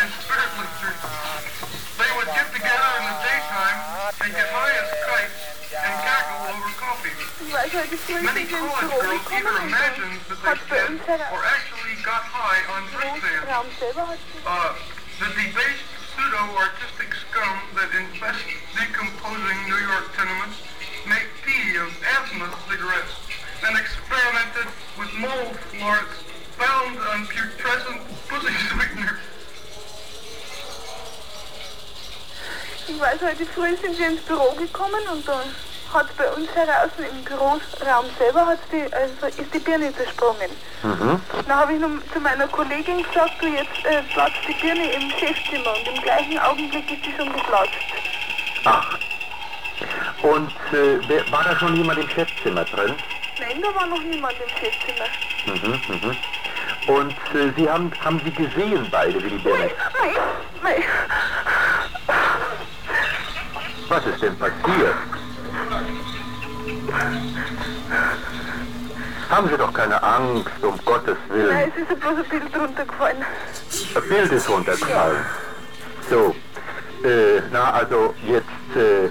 [0.00, 0.96] and spirit lifters.
[2.00, 3.78] They would get together in the daytime
[4.24, 5.36] and get high as kites
[5.76, 7.12] and cackle over coffee.
[7.52, 14.16] Many college girls either imagined that they did or actually got high on drink sales.
[14.48, 14.72] Uh,
[15.20, 15.84] the debased
[16.16, 18.40] pseudo-artistic scum that infest
[18.72, 20.64] decomposing New York tenements
[21.04, 23.28] make tea of asthma cigarettes
[23.66, 24.70] and experimented
[25.18, 26.16] mold florets
[26.58, 29.18] found on putrescent pussy sweeteners.
[32.88, 35.40] Ich weiß, heute früh sind wir ins Büro gekommen und da
[35.92, 37.60] hat bei uns draußen im Büroraum
[38.18, 40.50] selber hat's die, also ist die Birne zersprungen.
[40.82, 41.20] Mhm.
[41.46, 45.10] Dann habe ich noch zu meiner Kollegin gesagt, du jetzt äh, platzt die Birne im
[45.18, 47.72] Chefzimmer und im gleichen Augenblick ist sie schon geplatzt.
[48.64, 48.98] Ach.
[50.22, 52.94] Und äh, wer- war da schon jemand im Chefzimmer drin?
[53.40, 55.08] Nein, da war noch niemand im Chefzimmer.
[55.46, 56.16] Mhm, mhm.
[56.92, 59.70] Und äh, Sie haben, haben Sie gesehen beide, wie die Birne...
[60.00, 60.14] Mei,
[60.62, 60.84] mei.
[63.88, 64.94] Was ist denn passiert?
[69.30, 71.48] Haben Sie doch keine Angst, um Gottes Willen.
[71.48, 73.24] Nein, es ist ja bloß ein Bild runtergefallen.
[73.94, 75.24] Ein Bild ist runtergefallen.
[76.10, 76.34] So,
[77.04, 79.06] äh, na also jetzt äh,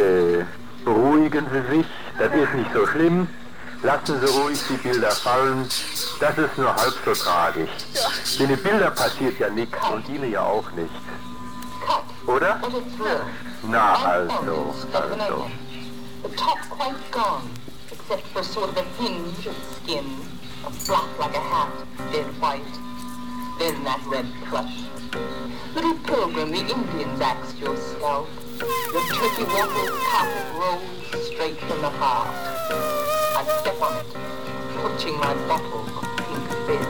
[0.00, 0.44] äh,
[0.84, 1.86] beruhigen Sie sich,
[2.18, 3.26] das ist nicht so schlimm.
[3.84, 5.68] Lassen Sie ruhig die Bilder fallen,
[6.18, 7.68] das ist nur halb so tragisch.
[8.38, 10.90] Denn den Bilder passiert ja nichts und Ihnen ja auch nicht.
[12.26, 12.62] Oder?
[13.62, 15.50] Na also, also.
[16.22, 17.50] The top quite gone,
[17.92, 20.06] except for sort of a hinge of skin,
[20.64, 21.72] of black like a hat,
[22.10, 22.64] dead white.
[23.58, 24.88] Then that red plush.
[25.74, 28.28] Little pilgrim, the Indians axed your scalp.
[28.94, 33.23] Your turkey waffles, carpet rolls, straight from the heart.
[33.36, 34.06] I step on it,
[34.78, 36.86] twitching my bottle of pink fizz.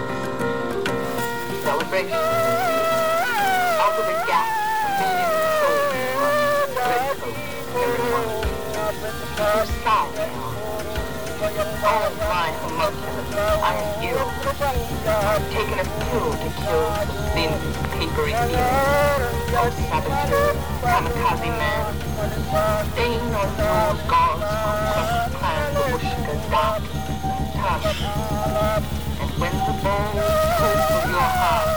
[1.64, 2.20] Celebration.
[3.80, 4.44] Out of the gap,
[4.84, 5.88] a million souls
[6.20, 6.36] run.
[6.76, 7.38] Red coat,
[7.80, 8.28] everyone.
[9.40, 10.52] You sigh now.
[11.44, 14.28] Oh my homunculus, I am ill.
[15.08, 17.52] I've taken a pill to kill the thin,
[17.96, 19.48] papery feelings.
[19.56, 20.52] Oh saboteur,
[20.84, 21.88] kamikaze man.
[22.92, 24.44] Stain on your gauze
[25.32, 25.43] from
[26.50, 26.82] dark,
[27.54, 27.84] tough.
[29.20, 30.12] And when the ball
[30.58, 31.68] pulls from your heart,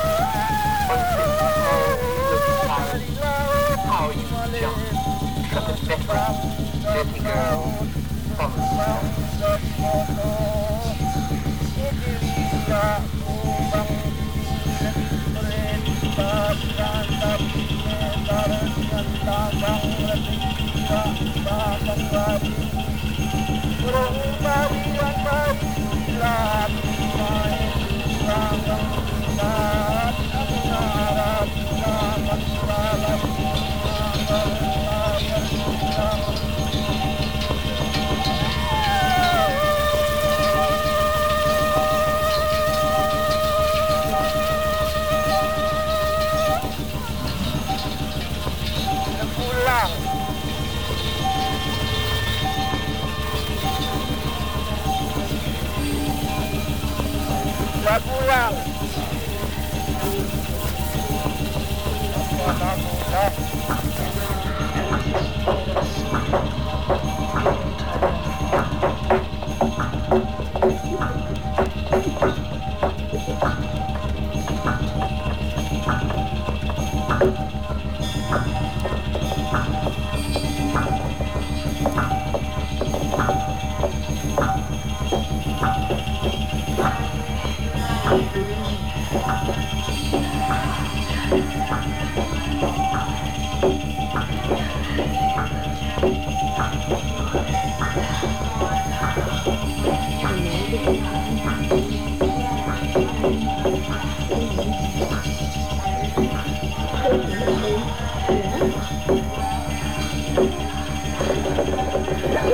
[0.91, 1.07] it's
[1.37, 3.05] small, you look silent.
[3.87, 4.25] How you
[4.59, 4.79] jump,
[5.49, 6.35] trumpet veteran,
[6.83, 7.19] dirty
[23.87, 24.17] Thank
[31.71, 31.76] you.
[57.87, 58.57] Vai pro lado.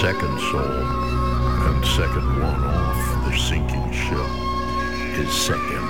[0.00, 4.30] Second soul and second one off the sinking ship
[5.16, 5.86] is second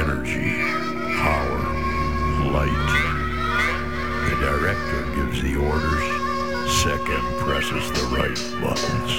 [0.00, 0.50] energy,
[1.16, 1.62] power,
[2.50, 2.90] light.
[4.28, 6.06] The director gives the orders,
[6.82, 9.12] Sekem presses the right buttons.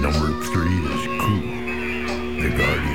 [0.00, 1.36] Number three is Khu,
[2.42, 2.93] the guardian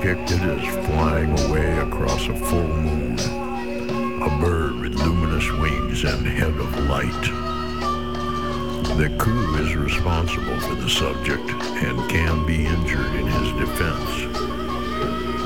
[0.00, 3.18] Depicted as flying away across a full moon,
[4.22, 7.22] a bird with luminous wings and head of light.
[8.96, 11.50] The Khu is responsible for the subject
[11.84, 14.24] and can be injured in his defense,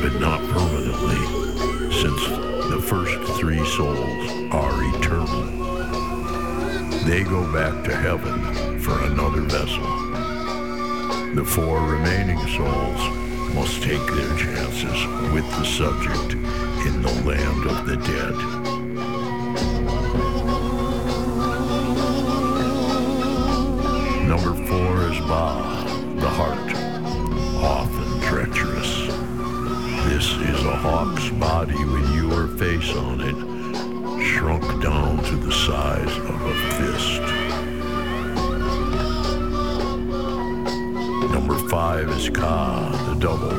[0.00, 2.24] but not permanently, since
[2.70, 5.50] the first three souls are eternal.
[7.08, 9.82] They go back to heaven for another vessel.
[11.34, 13.23] The four remaining souls
[13.54, 16.32] must take their chances with the subject
[16.86, 18.34] in the land of the dead.
[24.28, 25.84] Number four is Ba,
[26.18, 26.74] the heart,
[27.62, 29.06] often treacherous.
[30.08, 33.36] This is a hawk's body with your face on it,
[34.26, 37.22] shrunk down to the size of a fist.
[41.32, 42.93] Number five is Ka,
[43.24, 43.56] double,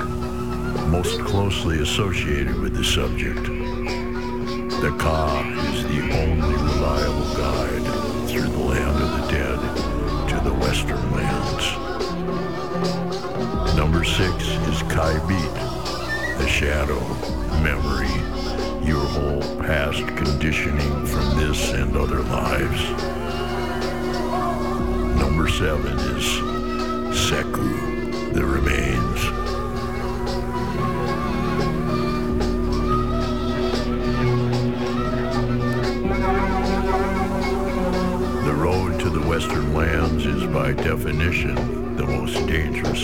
[0.90, 3.42] most closely associated with the subject.
[4.80, 5.42] The Ka
[5.74, 9.60] is the only reliable guide through the land of the dead
[10.30, 11.66] to the western lands.
[13.76, 14.36] Number six
[14.70, 15.56] is Kai Beat,
[16.38, 17.02] the shadow,
[17.64, 18.14] memory,
[18.88, 22.84] your whole past conditioning from this and other lives.
[25.20, 26.26] Number seven is
[27.18, 28.75] Sekhu, the remains.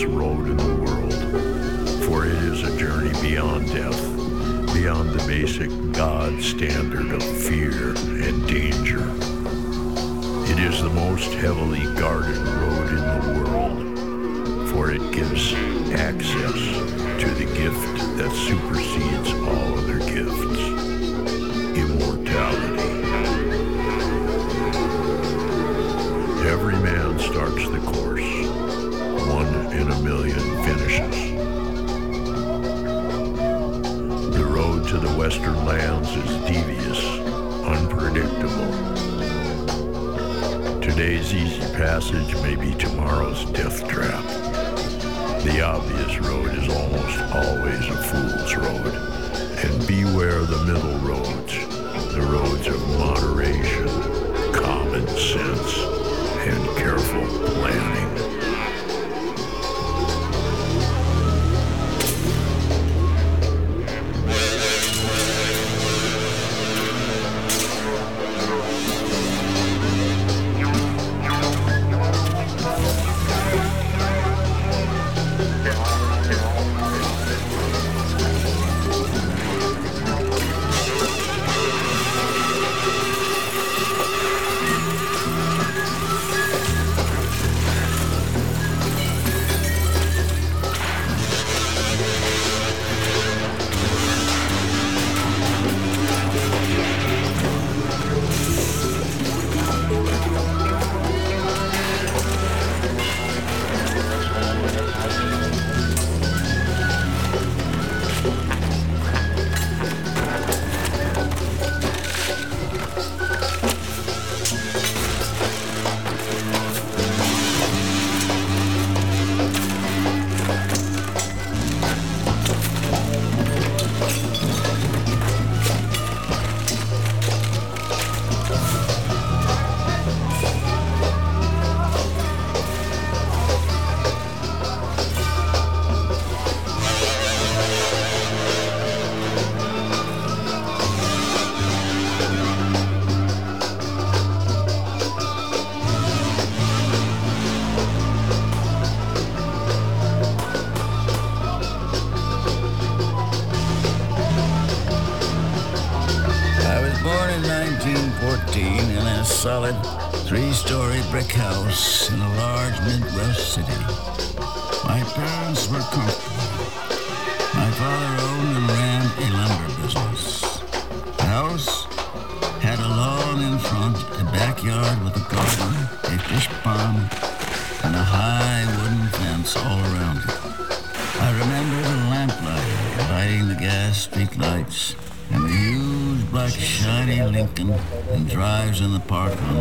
[0.06, 4.00] Road in the world, for it is a journey beyond death,
[4.74, 9.00] beyond the basic God standard of fear and danger.
[10.50, 15.54] It is the most heavily guarded road in the world, for it gives
[15.92, 16.54] access
[17.20, 20.71] to the gift that supersedes all other gifts,
[35.64, 37.04] lands is devious,
[37.64, 38.72] unpredictable.
[40.80, 44.24] Today's easy passage may be tomorrow's death trap.
[45.44, 48.94] The obvious road is almost always a fool's road.
[49.64, 51.54] And beware the middle roads,
[52.14, 53.88] the roads of moderation,
[54.52, 55.78] common sense,
[56.46, 57.91] and careful planning.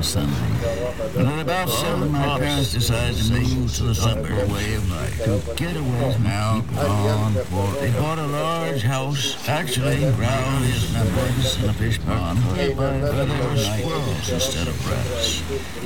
[0.01, 1.19] Park Sunday.
[1.19, 5.23] And at about seven, my parents decided to move to the suburb way of life
[5.23, 6.23] to get away from
[6.61, 7.75] people on board.
[7.79, 13.49] They bought a large house, actually ground his members in a fish pond, where there
[13.49, 15.43] were squirrels instead of rats.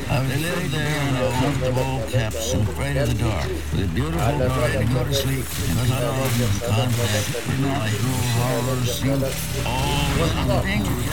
[0.09, 3.93] I was living there in a comfortable caps and afraid of the dark, with a
[3.93, 7.59] beautiful garden to go to sleep, because I was in contact with
[7.99, 9.24] true horrors seemed
[9.66, 11.05] always undangerous.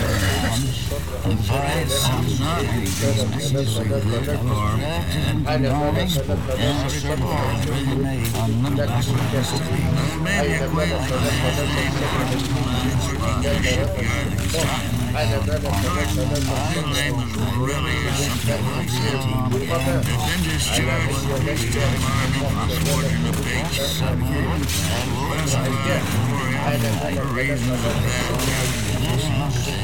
[0.00, 4.46] And besides, I'm not good or bad,
[5.46, 9.80] and knowledge and a support really made on little backgrounds to me.
[10.22, 10.90] Maybe a quick
[15.12, 15.26] I
[16.90, 20.04] blame it really or something like that.
[20.04, 21.84] The vendor's charge for Mr.
[22.00, 23.76] Marvin was the beach.
[27.16, 27.94] For reasons of
[29.66, 29.79] that.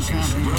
[0.00, 0.52] Venga.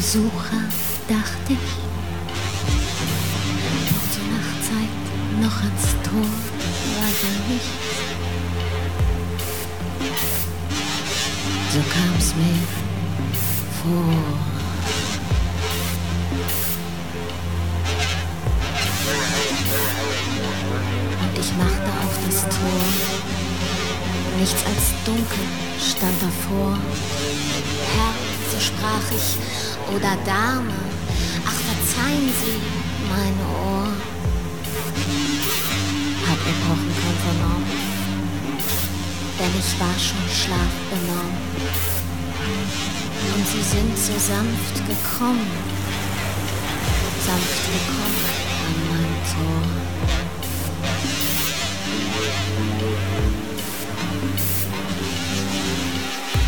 [0.00, 0.85] z.
[45.16, 45.50] gekommen,
[47.24, 48.24] sanft gekommen
[48.66, 49.62] an mein Tor.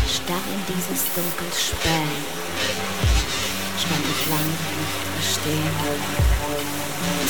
[0.07, 2.13] Starr in dieses Dunkel spähen,
[3.79, 5.75] stand ich lange nicht verstehen.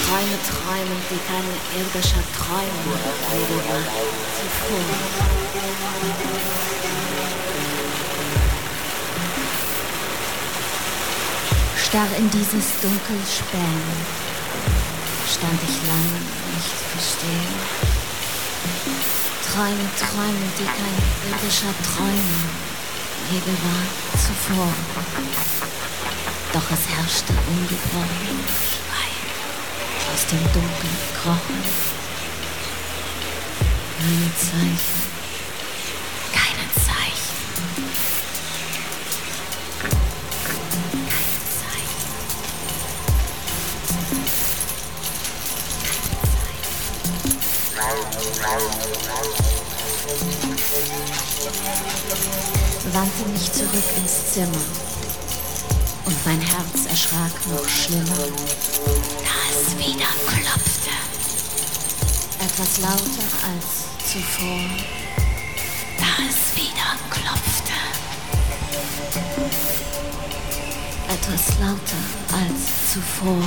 [0.04, 1.48] Träume träumen, die kein
[1.80, 2.92] irdischer Träume
[3.32, 3.92] jede Nacht
[4.36, 4.88] zuvor.
[11.90, 13.82] Starr in dieses Dunkel spähen,
[15.26, 16.22] stand ich lange
[16.54, 17.56] nicht verstehen.
[19.50, 20.98] Träume träumen, die kein
[21.32, 22.70] irdischer Träume
[23.32, 24.72] je gewahrt zuvor.
[26.54, 28.38] Doch es herrschte ungebrochen
[28.70, 29.34] Schweigen
[30.14, 31.64] aus dem Dunkel krochen.
[33.98, 34.99] Keine Zeichen,
[52.94, 54.66] wandte mich zurück ins Zimmer
[56.06, 58.28] und mein Herz erschrak noch schlimmer,
[59.24, 60.90] da es wieder klopfte.
[62.40, 64.62] Etwas lauter als zuvor,
[65.98, 67.74] da es wieder klopfte.
[71.08, 73.44] Etwas lauter als zuvor.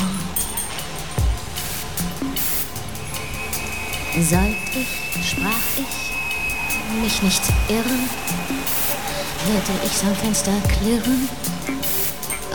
[4.14, 8.08] Sollt ich, sprach ich, mich nicht irren?
[9.46, 11.28] hörte ich am Fenster klirren.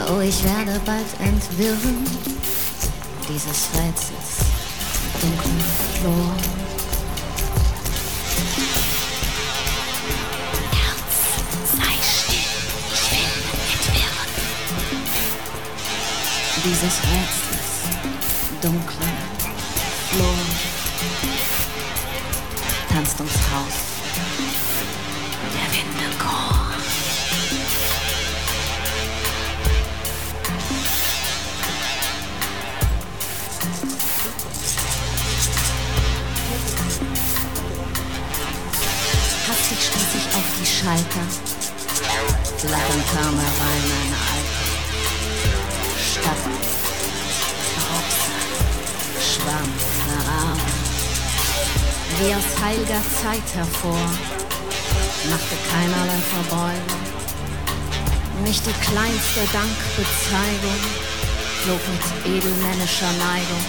[0.08, 2.06] Oh, ich werde bald entwirren
[3.28, 4.46] dieses Rätsels
[5.20, 5.64] dunklen
[6.00, 6.36] Flor.
[10.78, 11.16] Herz,
[11.74, 12.52] sei still,
[12.94, 13.36] ich will
[13.74, 14.32] entwirren
[16.64, 17.72] dieses Rätsels
[18.62, 19.18] dunklen
[20.12, 20.47] Flor.
[23.18, 23.74] Leistungshaus.
[25.52, 26.68] Der Windechor.
[39.48, 41.26] Hat sich schließlich auf die Schalter.
[42.70, 43.04] Lachen
[52.20, 54.10] Wie aus heiliger Zeit hervor,
[55.30, 57.02] machte keinerlei Verbeugung.
[58.44, 60.82] Nicht die kleinste Dankbezeigung
[61.62, 63.66] flog mit edelmännischer Neigung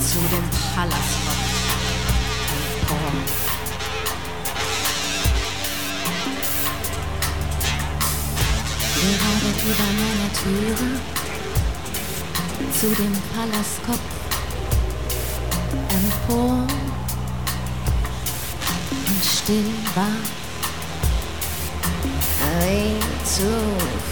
[0.00, 1.42] zu dem Palasthof
[2.80, 3.12] empor.
[8.94, 10.88] Gerade über meiner Türe
[12.80, 14.11] zu dem Palastkopf
[16.22, 16.66] empor
[19.08, 20.06] und still war
[22.40, 24.11] wie zuvor.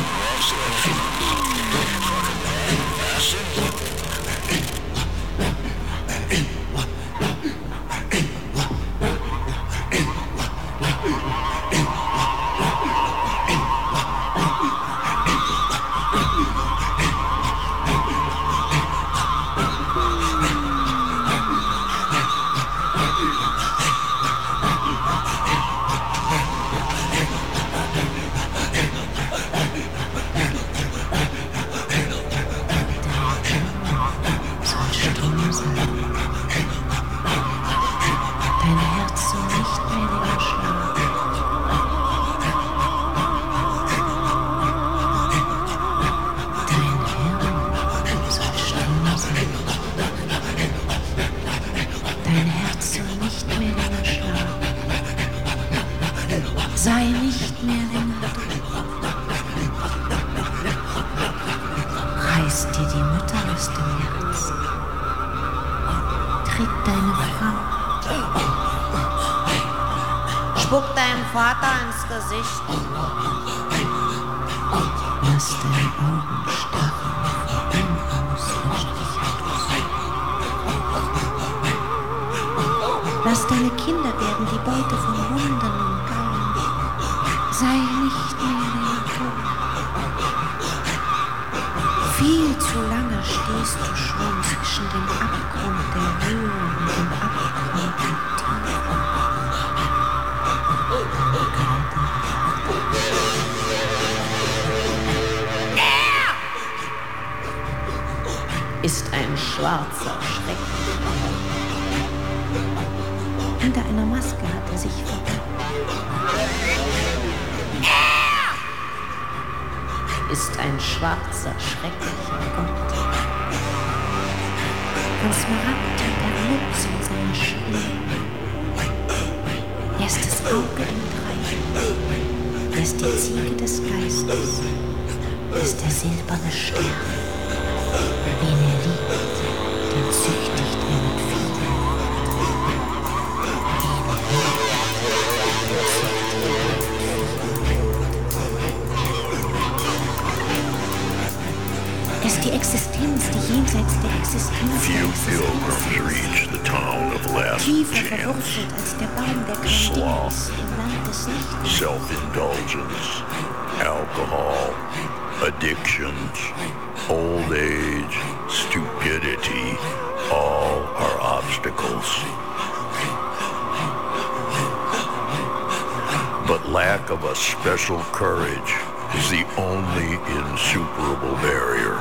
[176.71, 178.71] lack of a special courage
[179.19, 181.99] is the only insuperable barrier.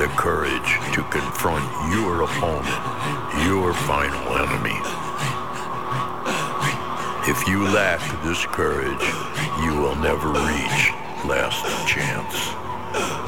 [0.00, 2.72] The courage to confront your opponent,
[3.44, 4.80] your final enemy.
[7.28, 9.04] If you lack this courage,
[9.62, 10.92] you will never reach
[11.28, 12.32] last chance.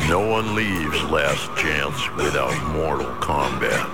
[0.08, 3.84] No one leaves last chance without mortal combat.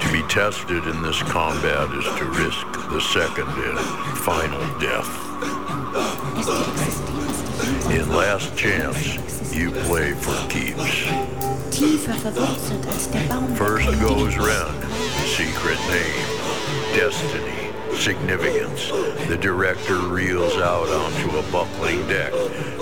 [0.00, 3.78] To be tested in this combat is to risk the second and
[4.18, 5.55] final death.
[6.46, 11.02] In last chance, you play for keeps.
[13.58, 14.36] First goes.
[14.36, 14.82] Ren,
[15.26, 18.90] secret name, destiny, significance.
[19.26, 22.32] The director reels out onto a buckling deck.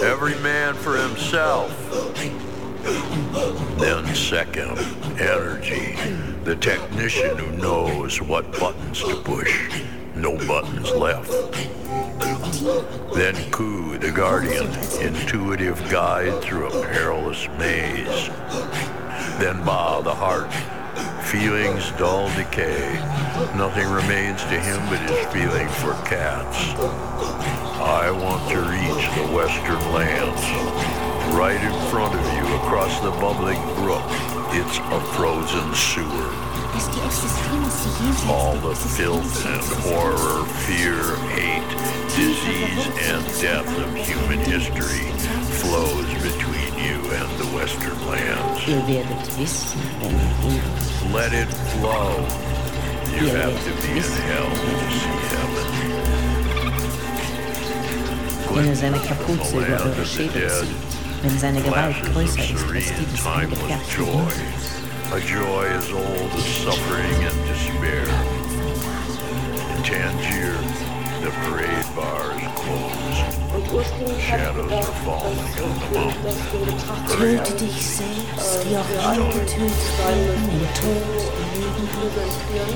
[0.03, 1.71] Every man for himself.
[3.79, 4.79] Then second,
[5.19, 5.97] energy.
[6.45, 9.83] The technician who knows what buttons to push.
[10.15, 11.31] No buttons left.
[12.61, 14.67] Then Khu, the guardian,
[15.01, 18.29] intuitive guide through a perilous maze.
[19.41, 20.53] Then Ba, the heart,
[21.27, 22.95] feelings dull decay.
[23.57, 26.79] Nothing remains to him but his feeling for cats.
[27.81, 30.43] I want to reach the western lands.
[31.35, 34.05] Right in front of you, across the bubbling brook,
[34.55, 36.54] it's a frozen sewer.
[36.75, 40.99] Dass die Existenz die jenseits All the filth and horror, fear,
[41.31, 41.71] hate,
[42.17, 45.07] disease, and death of human history
[45.63, 48.67] flows between you and the western lands.
[48.67, 51.15] Ihr werdet wissen, wenn ihr hinkommt.
[51.15, 51.49] Let it
[51.79, 52.27] flow.
[53.21, 55.65] You have to be in hell to see heaven.
[58.53, 64.07] Wenn seine Kapuze über eure Schädel zieht, wenn seine Gewalt größer ist als die des.
[64.07, 64.74] Mondes.
[65.15, 68.03] A joy as old as suffering and despair.
[69.77, 70.59] In Tangier,
[71.23, 73.19] the parade bars close.
[74.21, 76.35] Shadows are falling on the mountain.
[77.07, 81.87] Töte dich selbst, wie auch wir getötet werden, im Tod, im Leben,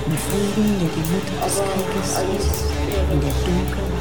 [0.07, 2.57] im Frieden, der die Mutter des Krieges ist,
[3.11, 3.99] in der Dunkelheit.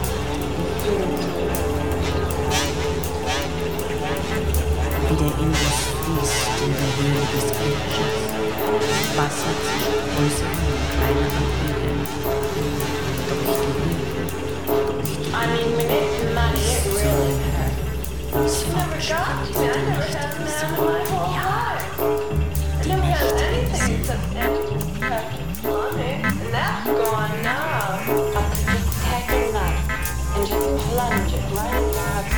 [5.10, 8.18] Wie der Indus fließt in der Höhe des Gletschers.
[9.18, 12.00] Wasser zwischen größeren und kleineren Hügeln.
[13.28, 17.36] Durch die Hügel, durch die I mean, when it's money, it really
[18.46, 19.68] Es never got to me.
[19.68, 21.96] I never had a man in my whole life.
[22.00, 24.26] I never had anything except
[25.64, 28.00] money, and that's gone now.
[28.00, 29.86] I could just a knife
[30.36, 32.37] and just plunge it right into her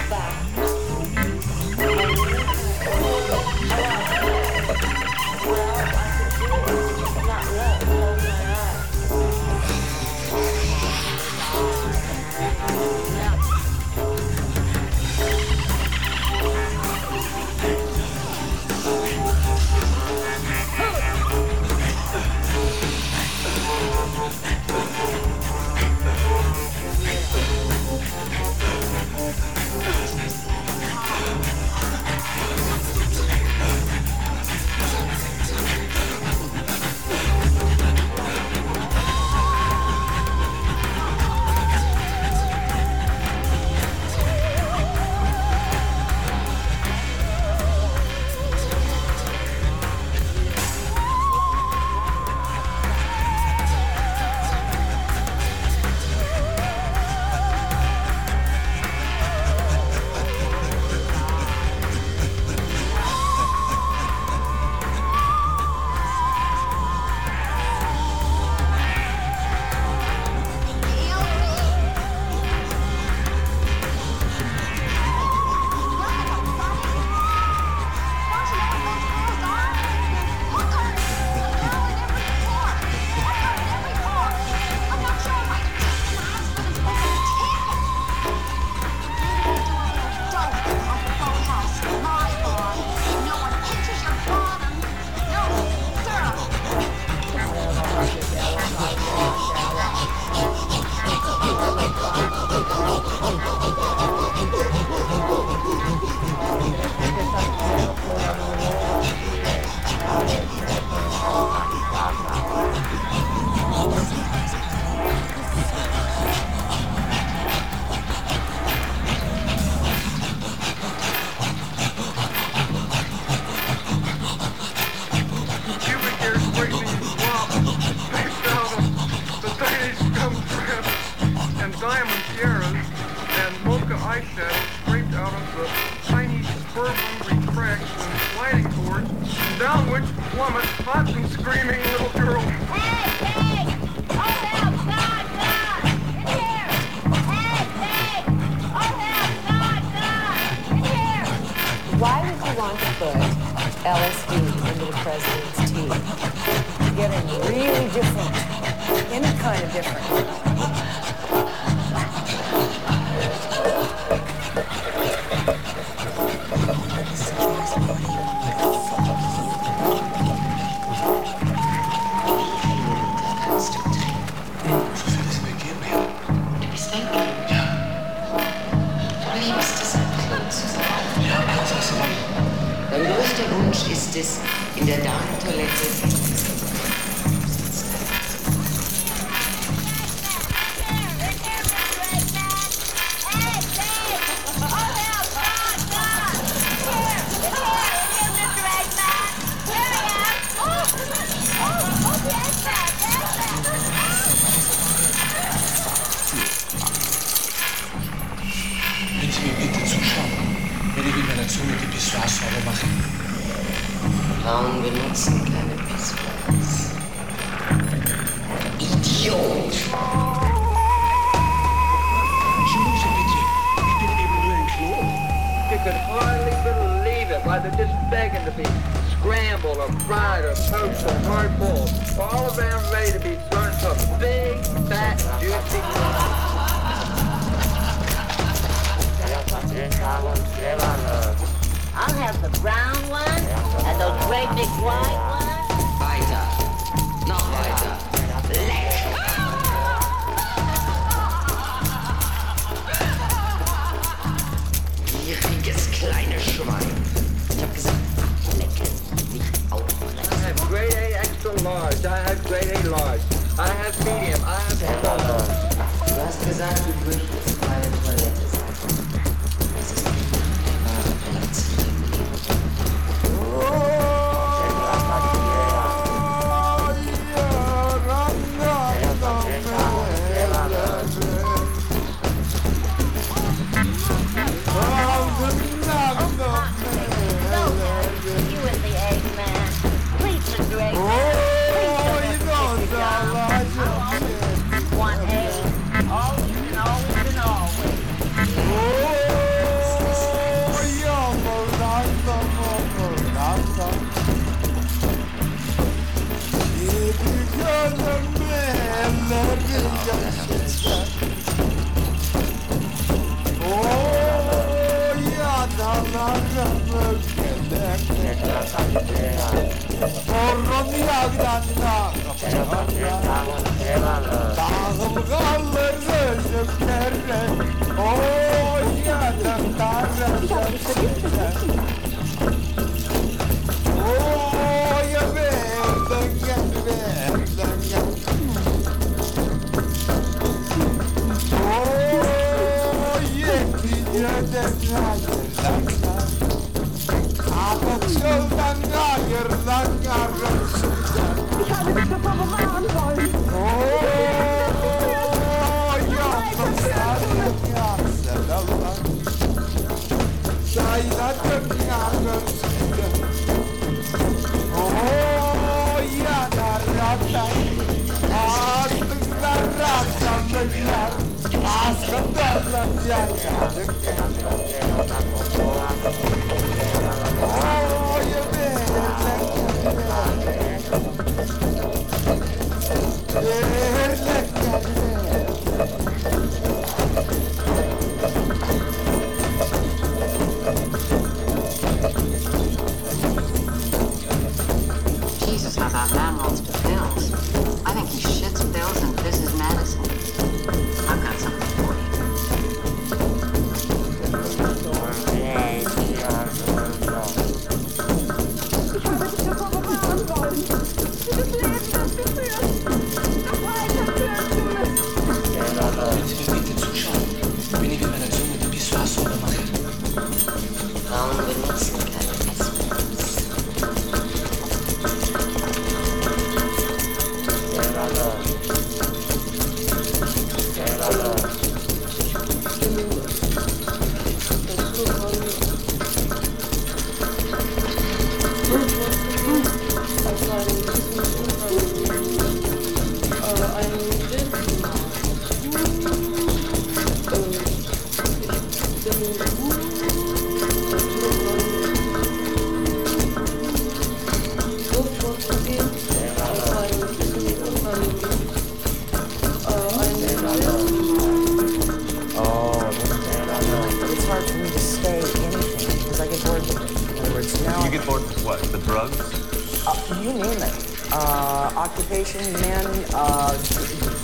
[472.29, 473.05] occupation, men.
[473.13, 473.57] Uh,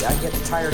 [0.07, 0.73] I get tired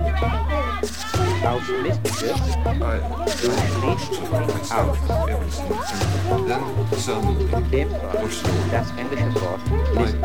[0.21, 1.97] Outlet.
[2.81, 3.01] Outlet.
[4.71, 4.97] Out.
[6.47, 6.63] Then
[6.97, 7.45] suddenly.
[7.71, 7.89] Dip.
[8.71, 9.61] Das englische Wort.
[9.97, 10.17] List.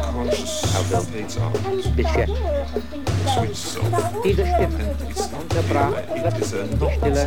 [0.77, 1.97] Outlet.
[1.97, 2.43] Beschäftigt.
[4.25, 4.97] Diese Stimme
[5.41, 7.27] unterbrach übertrieben Stille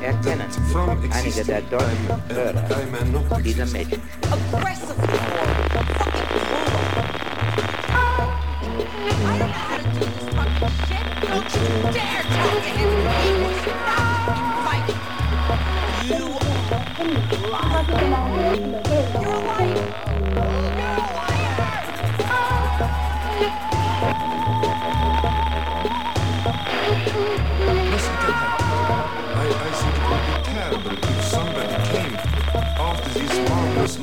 [0.00, 0.48] erkennen
[1.12, 4.02] einige der deutschen Hörer dieser Mädchen.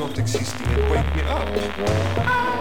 [0.01, 2.60] Not existing and wake me up.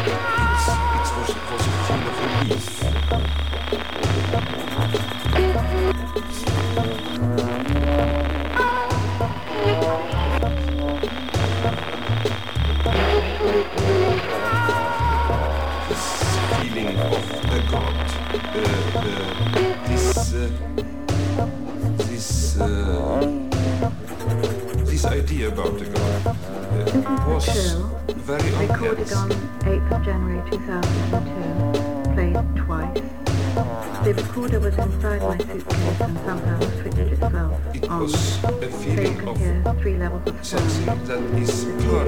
[27.45, 27.71] house.
[27.71, 27.87] Chill.
[28.15, 29.29] Very Recorded on
[29.61, 32.13] 8th January 2002.
[32.13, 33.21] Played twice.
[34.03, 37.75] The recorder was inside my suitcase and somehow switched itself on.
[37.75, 40.71] It was um, a feeling of hear three levels of sound.
[40.71, 42.05] something that is pure.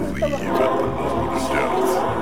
[0.00, 2.19] believe in the death.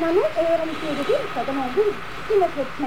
[0.00, 1.84] ನಾನು ಅವರನ್ನು ಕೇಳಿದೆ ಸದನಾಗಿ
[2.28, 2.86] ನಿನ್ನ ಪ್ರಶ್ನೆ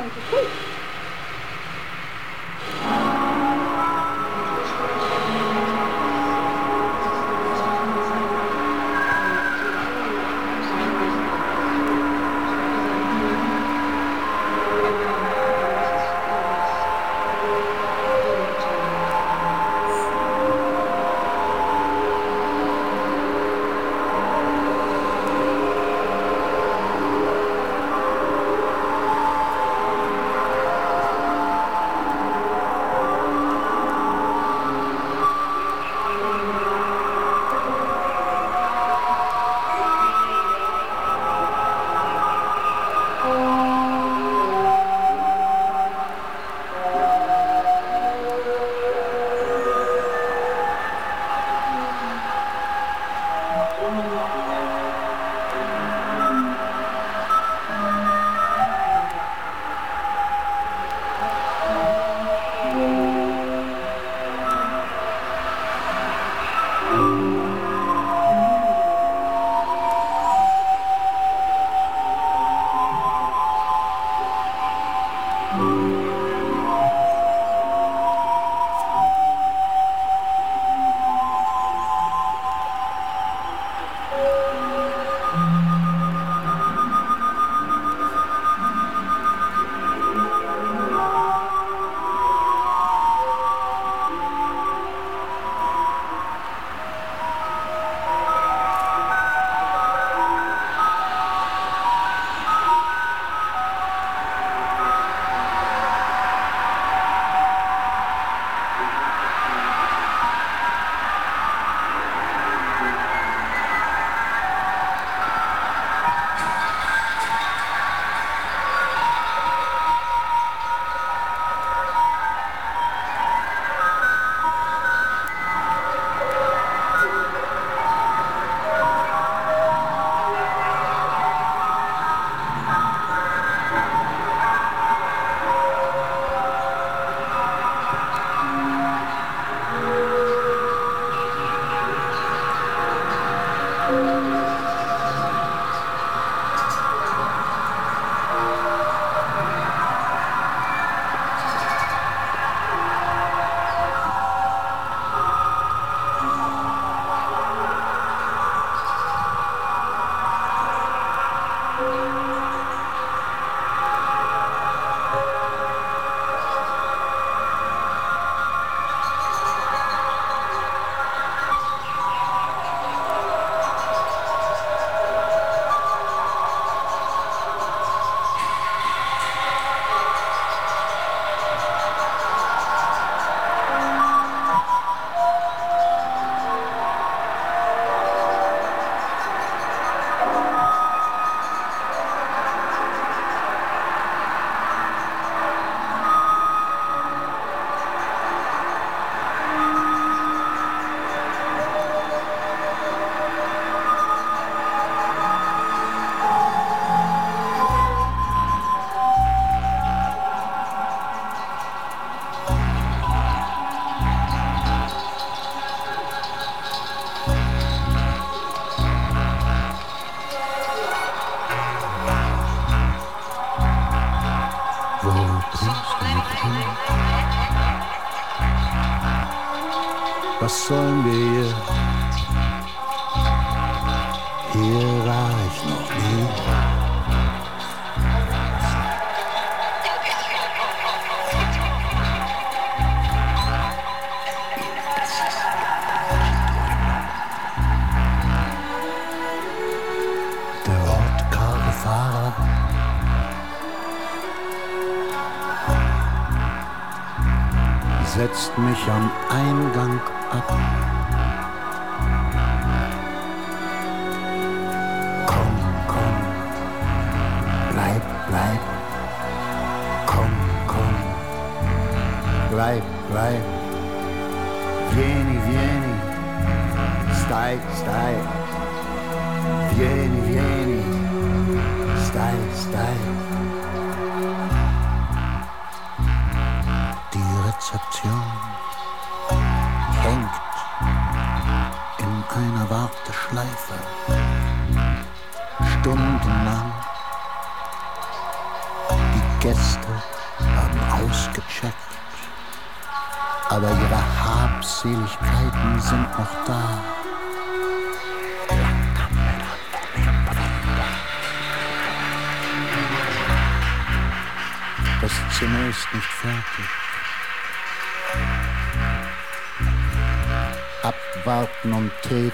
[258.57, 259.99] mich am Eingang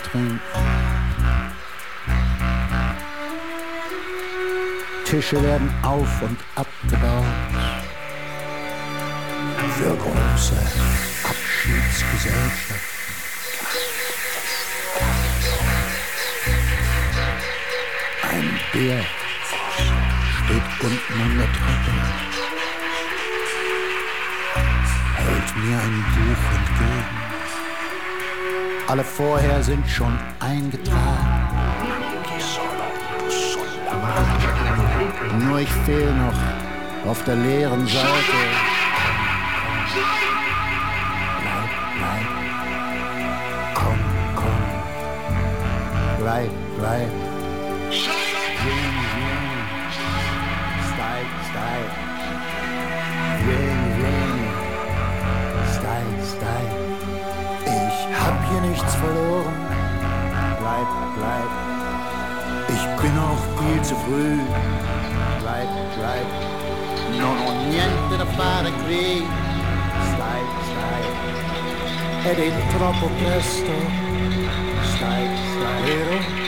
[0.02, 0.40] Beton.
[5.06, 7.26] Tische werden auf und abgebaut.
[9.78, 10.57] Für große
[11.23, 12.76] Abschiedsgesellschaften.
[18.32, 19.03] Ein Bär
[20.45, 21.91] steht unten an der Treppe.
[25.15, 27.20] Hält mir ein Buch entgegen.
[28.92, 31.48] Alle vorher sind schon eingetragen.
[35.40, 38.51] Nur ich fehl noch auf der leeren Seite.
[64.12, 64.44] Drive,
[65.40, 67.18] drive, drive.
[67.18, 69.26] Non ho niente da fare qui.
[70.14, 72.32] Stai, stai.
[72.32, 73.72] Ed è troppo presto.
[74.82, 75.84] Stai, stai.
[75.84, 76.41] Vero?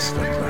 [0.00, 0.49] things like that.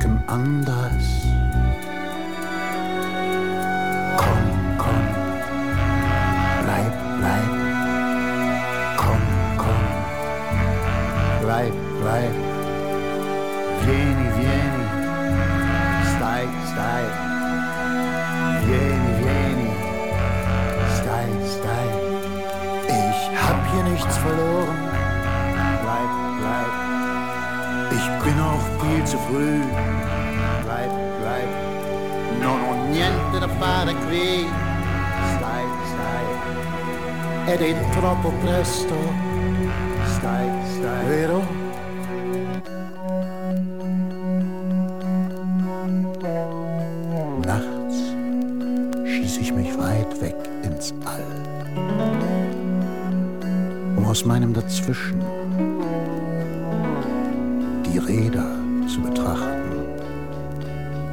[0.00, 0.69] Gedanken an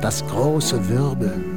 [0.07, 1.56] das große Wirbeln.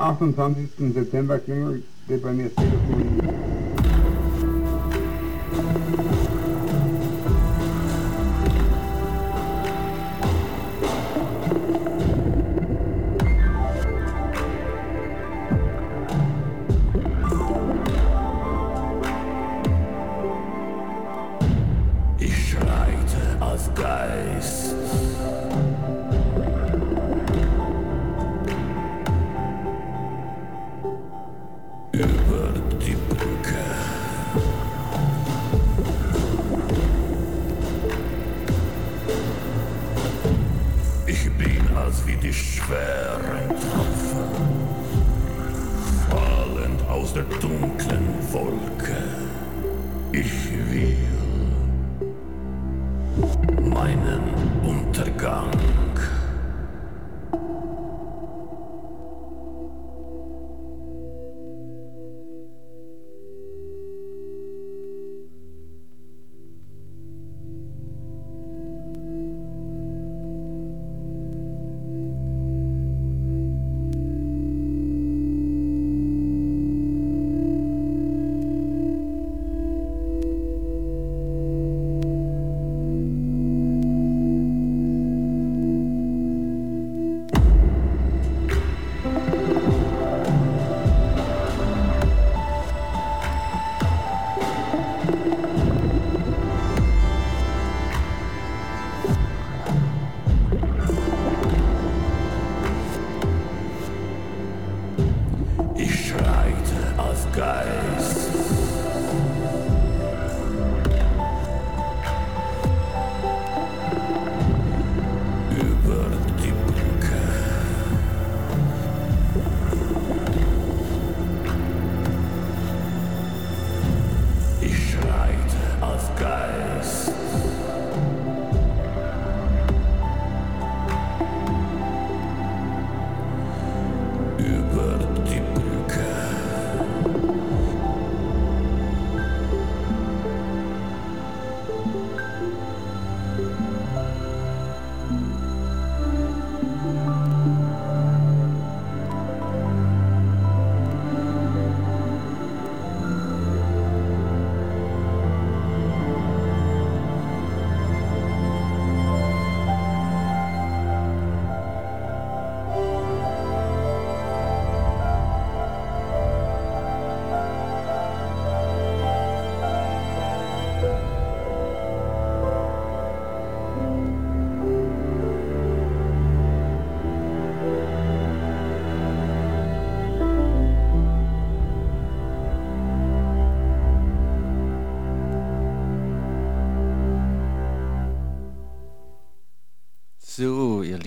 [0.00, 0.94] 28.
[0.94, 1.82] September klingelte
[2.22, 3.29] bei mir das Telefon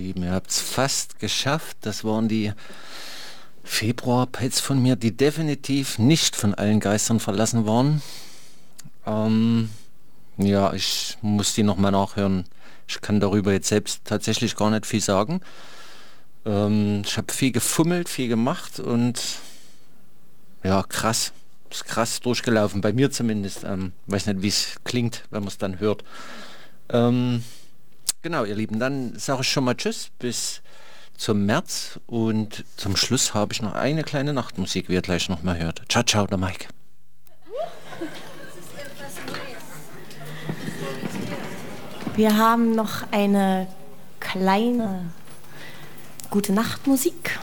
[0.03, 1.77] Lieben, ihr habt es fast geschafft.
[1.81, 2.51] Das waren die
[3.63, 8.01] Februar-Pads von mir, die definitiv nicht von allen Geistern verlassen waren.
[9.05, 9.69] Ähm,
[10.37, 12.43] ja, ich muss die nochmal nachhören.
[12.85, 15.39] Ich kann darüber jetzt selbst tatsächlich gar nicht viel sagen.
[16.45, 19.21] Ähm, ich habe viel gefummelt, viel gemacht und
[20.63, 21.31] ja, krass.
[21.71, 23.63] Ist krass durchgelaufen, bei mir zumindest.
[23.63, 26.03] Ähm, weiß nicht, wie es klingt, wenn man es dann hört.
[26.89, 27.41] Ähm,
[28.23, 30.61] genau, ihr Lieben, dann sage ich schon mal Tschüss bis
[31.15, 35.43] zum März und zum Schluss habe ich noch eine kleine Nachtmusik, wie ihr gleich noch
[35.43, 35.83] mal hört.
[35.89, 36.67] Ciao, ciao, der Mike.
[42.15, 43.67] Wir haben noch eine
[44.19, 45.11] kleine
[46.29, 47.39] gute Nachtmusik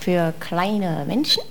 [0.00, 1.42] für kleine Menschen.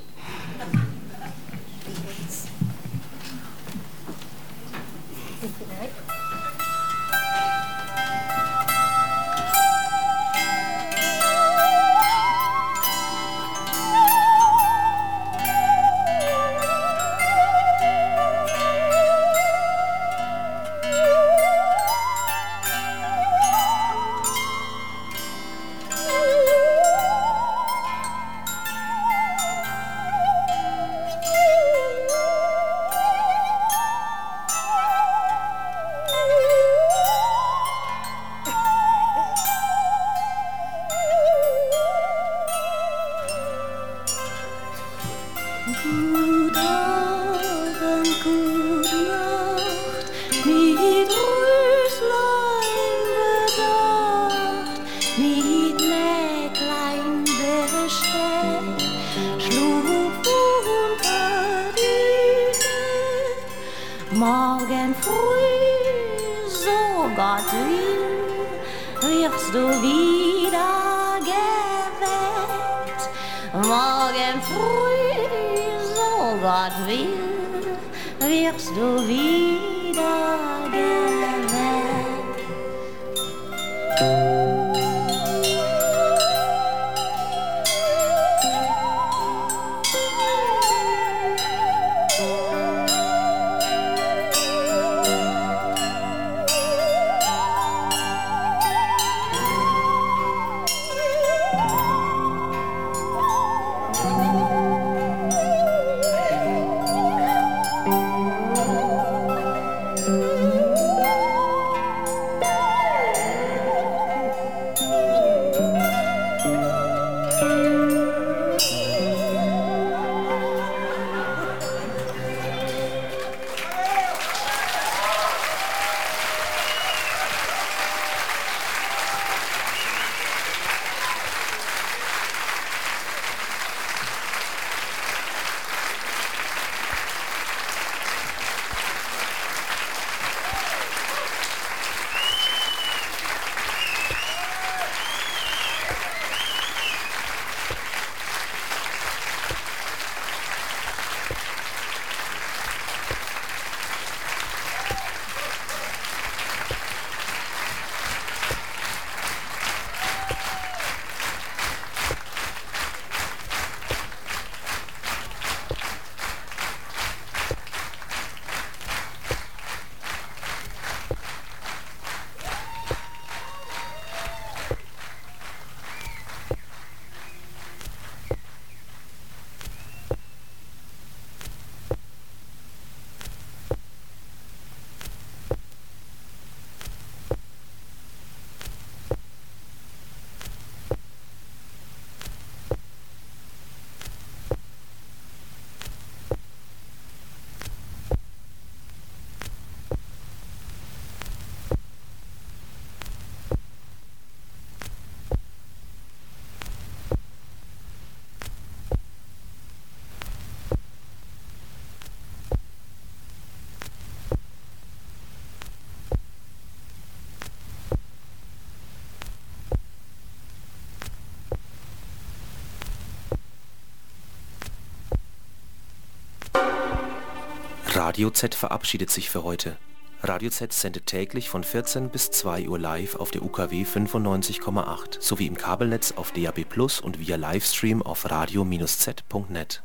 [227.97, 229.75] Radio Z verabschiedet sich für heute.
[230.21, 235.47] Radio Z sendet täglich von 14 bis 2 Uhr live auf der UKW 95,8 sowie
[235.47, 236.63] im Kabelnetz auf DAB+
[237.01, 239.81] und via Livestream auf radio-z.net.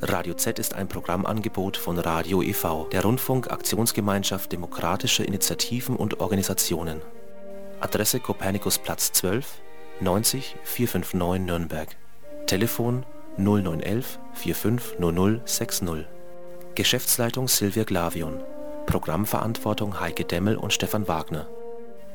[0.00, 7.02] Radio Z ist ein Programmangebot von Radio e.V., der Rundfunk-Aktionsgemeinschaft demokratischer Initiativen und Organisationen.
[7.78, 9.46] Adresse Kopernikusplatz 12,
[10.00, 11.96] 90 459 Nürnberg.
[12.48, 13.06] Telefon
[13.36, 16.08] 0911 450060.
[16.74, 18.40] Geschäftsleitung Silvia Glavion.
[18.86, 21.46] Programmverantwortung Heike Demmel und Stefan Wagner.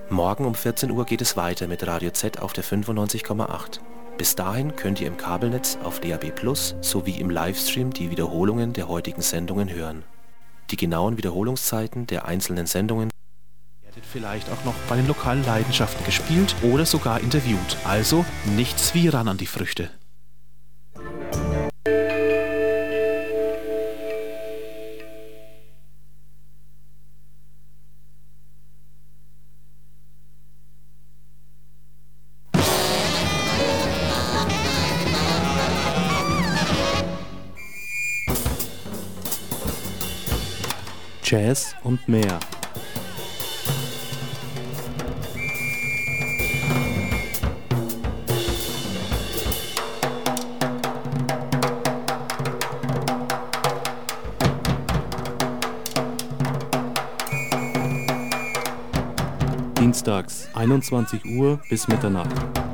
[0.09, 3.79] Morgen um 14 Uhr geht es weiter mit Radio Z auf der 95,8.
[4.17, 8.89] Bis dahin könnt ihr im Kabelnetz auf DAB Plus sowie im Livestream die Wiederholungen der
[8.89, 10.03] heutigen Sendungen hören.
[10.71, 13.09] Die genauen Wiederholungszeiten der einzelnen Sendungen
[13.81, 17.77] werdet vielleicht auch noch bei den lokalen Leidenschaften gespielt oder sogar interviewt.
[17.85, 18.25] Also
[18.57, 19.89] nichts wie ran an die Früchte.
[41.29, 42.39] Jazz und mehr.
[59.77, 62.68] Dienstags 21 Uhr bis Mitternacht.